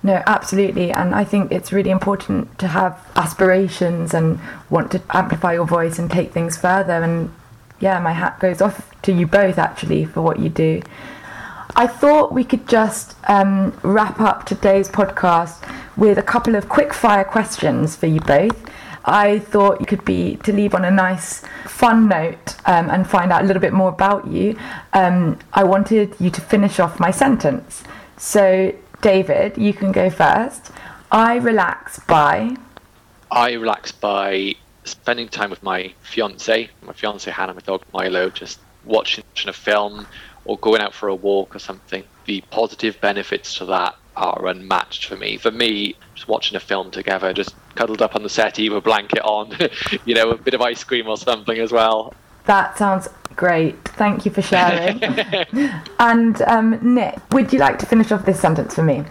No, 0.03 0.23
absolutely. 0.27 0.93
And 0.93 1.15
I 1.15 1.25
think 1.25 1.51
it's 1.51 1.73
really 1.73 1.91
important 1.91 2.59
to 2.59 2.69
have 2.69 3.01
aspirations 3.17 4.13
and 4.13 4.39
want 4.69 4.91
to 4.93 5.01
amplify 5.11 5.55
your 5.55 5.67
voice 5.67 5.99
and 5.99 6.11
take 6.11 6.31
things 6.31 6.59
further. 6.59 7.03
And 7.03 7.33
yeah, 7.85 8.01
my 8.01 8.13
hat 8.13 8.41
goes 8.41 8.63
off 8.63 8.79
to 9.03 9.13
you 9.13 9.27
both 9.27 9.59
actually 9.59 10.07
for 10.07 10.23
what 10.23 10.39
you 10.39 10.49
do. 10.49 10.83
I 11.77 11.87
thought 11.87 12.33
we 12.33 12.43
could 12.43 12.67
just 12.67 13.15
um, 13.29 13.79
wrap 13.83 14.21
up 14.21 14.47
today's 14.47 14.89
podcast 14.89 15.59
with 15.95 16.17
a 16.17 16.23
couple 16.23 16.55
of 16.55 16.67
quick 16.67 16.95
fire 16.95 17.25
questions 17.25 17.95
for 17.95 18.07
you 18.07 18.21
both. 18.21 18.59
I 19.05 19.39
thought 19.39 19.81
you 19.81 19.87
could 19.87 20.03
be 20.03 20.37
to 20.45 20.51
leave 20.53 20.75
on 20.75 20.87
a 20.87 20.91
nice, 20.91 21.43
fun 21.67 22.09
note 22.09 22.57
um, 22.65 22.89
and 22.89 23.07
find 23.07 23.31
out 23.31 23.43
a 23.43 23.47
little 23.47 23.61
bit 23.61 23.75
more 23.75 23.91
about 23.91 24.27
you. 24.29 24.57
Um, 24.95 25.39
I 25.53 25.65
wanted 25.65 26.15
you 26.19 26.31
to 26.31 26.41
finish 26.41 26.81
off 26.81 26.99
my 26.99 27.11
sentence. 27.11 27.85
So, 28.17 28.75
David, 29.03 29.59
you 29.59 29.75
can 29.75 29.93
go 29.93 30.09
first. 30.09 30.73
I 31.13 31.37
relax 31.37 31.99
by. 31.99 32.57
I 33.31 33.53
relax 33.53 33.93
by 33.93 34.55
spending 34.85 35.29
time 35.29 35.51
with 35.51 35.63
my 35.63 35.93
fiance, 36.03 36.71
my 36.83 36.93
fiance 36.93 37.31
Hannah, 37.31 37.55
my 37.55 37.61
dog 37.61 37.83
Milo, 37.93 38.31
just 38.31 38.61
watching 38.85 39.25
a 39.47 39.53
film 39.53 40.07
or 40.45 40.59
going 40.59 40.81
out 40.81 40.95
for 40.95 41.09
a 41.09 41.15
walk 41.15 41.57
or 41.57 41.59
something. 41.59 42.05
The 42.27 42.43
positive 42.51 43.01
benefits 43.01 43.57
to 43.59 43.65
that 43.67 43.97
are 44.17 44.47
unmatched 44.47 45.07
for 45.07 45.17
me. 45.17 45.37
For 45.37 45.51
me, 45.51 45.97
just 46.15 46.29
watching 46.29 46.57
a 46.57 46.61
film 46.61 46.91
together, 46.91 47.33
just 47.33 47.55
cuddled 47.75 48.03
up 48.03 48.15
on 48.15 48.23
the 48.23 48.29
settee 48.29 48.69
with 48.69 48.79
a 48.79 48.81
blanket 48.81 49.21
on, 49.21 49.57
you 50.05 50.15
know, 50.15 50.31
a 50.31 50.37
bit 50.37 50.55
of 50.55 50.61
ice 50.61 50.85
cream 50.85 51.09
or 51.09 51.17
something 51.17 51.59
as 51.59 51.73
well. 51.73 52.15
That 52.45 52.77
sounds 52.77 53.09
great. 53.37 53.83
Thank 53.89 54.25
you 54.25 54.31
for 54.31 54.43
sharing. 54.43 55.03
and 55.99 56.43
um, 56.43 56.79
Nick, 56.83 57.19
would 57.33 57.53
you 57.53 57.59
like 57.59 57.79
to 57.79 57.87
finish 57.87 58.13
off 58.13 58.27
this 58.27 58.41
sentence 58.41 58.75
for 58.75 58.83
me? 58.83 59.05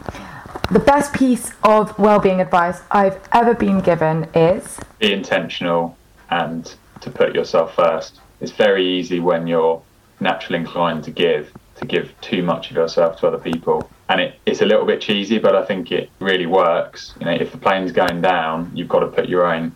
The 0.74 0.80
best 0.80 1.14
piece 1.14 1.52
of 1.64 2.00
well-being 2.00 2.42
advice 2.42 2.82
I've 2.90 3.20
ever 3.32 3.54
been 3.54 3.80
given 3.80 4.28
is 4.34 4.80
be 4.98 5.14
intentional 5.14 5.96
and 6.32 6.74
to 7.02 7.12
put 7.12 7.36
yourself 7.36 7.76
first. 7.76 8.20
It's 8.42 8.52
very 8.52 8.84
easy 8.84 9.20
when 9.20 9.46
you're 9.46 9.84
naturally 10.20 10.58
inclined 10.58 11.04
to 11.04 11.12
give 11.12 11.54
to 11.76 11.86
give 11.86 12.20
too 12.22 12.42
much 12.42 12.72
of 12.72 12.78
yourself 12.78 13.20
to 13.20 13.28
other 13.28 13.38
people. 13.38 13.88
And 14.10 14.20
it, 14.20 14.40
it's 14.48 14.62
a 14.62 14.66
little 14.66 14.88
bit 14.88 15.00
cheesy, 15.00 15.38
but 15.38 15.56
I 15.56 15.64
think 15.64 15.92
it 15.92 16.10
really 16.18 16.48
works. 16.48 17.14
You 17.20 17.28
know, 17.28 17.34
if 17.34 17.52
the 17.52 17.60
plane's 17.60 17.92
going 17.92 18.22
down, 18.22 18.72
you've 18.74 18.90
got 18.90 19.02
to 19.02 19.08
put 19.10 19.30
your 19.30 19.46
own 19.46 19.76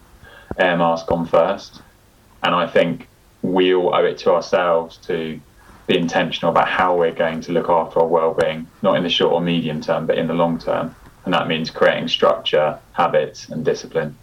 air 0.57 0.77
mask 0.77 1.11
on 1.11 1.27
first. 1.27 1.79
And 2.41 2.55
I 2.55 2.65
think 2.65 3.07
we 3.43 3.75
all 3.75 3.93
owe 3.93 4.03
it 4.03 4.17
to 4.19 4.31
ourselves 4.31 4.97
to 5.05 5.39
be 5.87 5.97
intentional 5.97 6.51
about 6.51 6.67
how 6.67 6.95
we're 6.95 7.13
going 7.13 7.41
to 7.41 7.51
look 7.53 7.69
after 7.69 8.01
our 8.01 8.07
well-being, 8.07 8.67
not 8.81 8.97
in 8.97 9.03
the 9.03 9.09
short 9.09 9.33
or 9.33 9.41
medium 9.41 9.81
term, 9.81 10.05
but 10.05 10.17
in 10.17 10.27
the 10.27 10.33
long 10.33 10.59
term. 10.59 10.93
And 11.25 11.33
that 11.33 11.47
means 11.47 11.69
creating 11.69 12.09
structure, 12.09 12.79
habits, 12.93 13.49
and 13.49 13.65
discipline. 13.65 14.15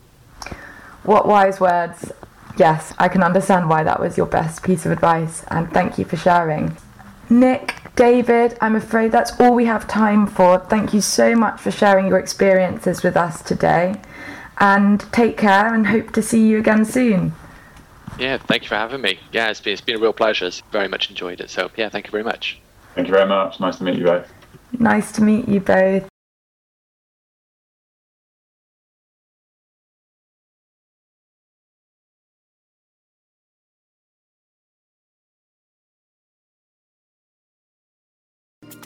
What 1.02 1.26
wise 1.26 1.60
words. 1.60 2.12
Yes, 2.56 2.94
I 2.98 3.08
can 3.08 3.22
understand 3.22 3.68
why 3.68 3.82
that 3.82 3.98
was 3.98 4.16
your 4.16 4.26
best 4.26 4.62
piece 4.62 4.86
of 4.86 4.92
advice, 4.92 5.44
and 5.48 5.70
thank 5.72 5.98
you 5.98 6.04
for 6.04 6.16
sharing. 6.16 6.76
Nick, 7.28 7.74
David, 7.96 8.56
I'm 8.60 8.76
afraid 8.76 9.10
that's 9.10 9.38
all 9.40 9.54
we 9.54 9.64
have 9.64 9.88
time 9.88 10.26
for. 10.26 10.58
Thank 10.58 10.94
you 10.94 11.00
so 11.00 11.34
much 11.34 11.60
for 11.60 11.70
sharing 11.70 12.06
your 12.06 12.18
experiences 12.18 13.02
with 13.02 13.16
us 13.16 13.42
today. 13.42 14.00
And 14.58 15.00
take 15.12 15.36
care 15.36 15.74
and 15.74 15.88
hope 15.88 16.12
to 16.12 16.22
see 16.22 16.46
you 16.46 16.58
again 16.58 16.84
soon. 16.84 17.34
Yeah, 18.18 18.38
thank 18.38 18.62
you 18.62 18.68
for 18.68 18.76
having 18.76 19.00
me. 19.00 19.18
Yeah, 19.32 19.50
it's 19.50 19.60
been, 19.60 19.72
it's 19.72 19.82
been 19.82 19.96
a 19.96 20.00
real 20.00 20.12
pleasure. 20.12 20.46
It's 20.46 20.62
very 20.70 20.88
much 20.88 21.10
enjoyed 21.10 21.40
it. 21.40 21.50
So, 21.50 21.70
yeah, 21.76 21.88
thank 21.88 22.06
you 22.06 22.12
very 22.12 22.24
much. 22.24 22.60
Thank 22.94 23.08
you 23.08 23.14
very 23.14 23.28
much. 23.28 23.58
Nice 23.60 23.78
to 23.78 23.84
meet 23.84 23.98
you 23.98 24.04
both. 24.04 24.32
Nice 24.78 25.12
to 25.12 25.22
meet 25.22 25.48
you 25.48 25.60
both. 25.60 26.08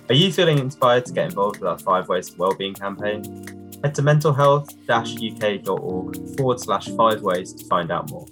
Are 0.08 0.14
you 0.14 0.32
feeling 0.32 0.58
inspired 0.58 1.04
to 1.04 1.12
get 1.12 1.26
involved 1.26 1.60
with 1.60 1.68
our 1.68 1.78
Five 1.78 2.08
Ways 2.08 2.30
to 2.30 2.38
Wellbeing 2.38 2.72
campaign? 2.72 3.24
Head 3.84 3.94
to 3.96 4.02
mentalhealth-uk.org 4.02 6.36
forward 6.36 6.60
slash 6.60 6.88
five 6.88 7.20
ways 7.20 7.52
to 7.52 7.66
find 7.66 7.92
out 7.92 8.10
more. 8.10 8.26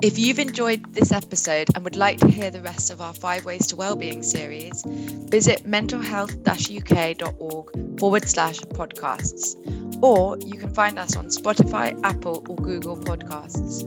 If 0.00 0.16
you've 0.16 0.38
enjoyed 0.38 0.94
this 0.94 1.10
episode 1.10 1.70
and 1.74 1.82
would 1.82 1.96
like 1.96 2.20
to 2.20 2.28
hear 2.28 2.52
the 2.52 2.60
rest 2.60 2.92
of 2.92 3.00
our 3.00 3.12
Five 3.12 3.44
Ways 3.44 3.66
to 3.66 3.74
Wellbeing 3.74 4.22
series, 4.22 4.84
visit 4.86 5.66
mentalhealth-uk.org 5.66 7.98
forward 7.98 8.28
slash 8.28 8.60
podcasts. 8.60 9.56
Or 10.00 10.38
you 10.38 10.56
can 10.56 10.72
find 10.72 11.00
us 11.00 11.16
on 11.16 11.26
Spotify, 11.26 11.98
Apple, 12.04 12.44
or 12.48 12.54
Google 12.54 12.96
Podcasts. 12.96 13.82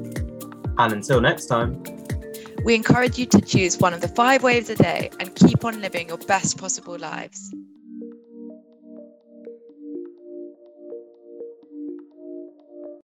And 0.77 0.91
until 0.91 1.21
next 1.21 1.45
time, 1.45 1.81
we 2.65 2.75
encourage 2.75 3.17
you 3.17 3.25
to 3.27 3.39
choose 3.39 3.77
one 3.77 3.93
of 3.93 4.01
the 4.01 4.09
five 4.09 4.43
ways 4.43 4.69
a 4.69 4.75
day 4.75 5.11
and 5.21 5.33
keep 5.33 5.63
on 5.63 5.79
living 5.79 6.09
your 6.09 6.17
best 6.17 6.57
possible 6.57 6.99
lives. 6.99 7.55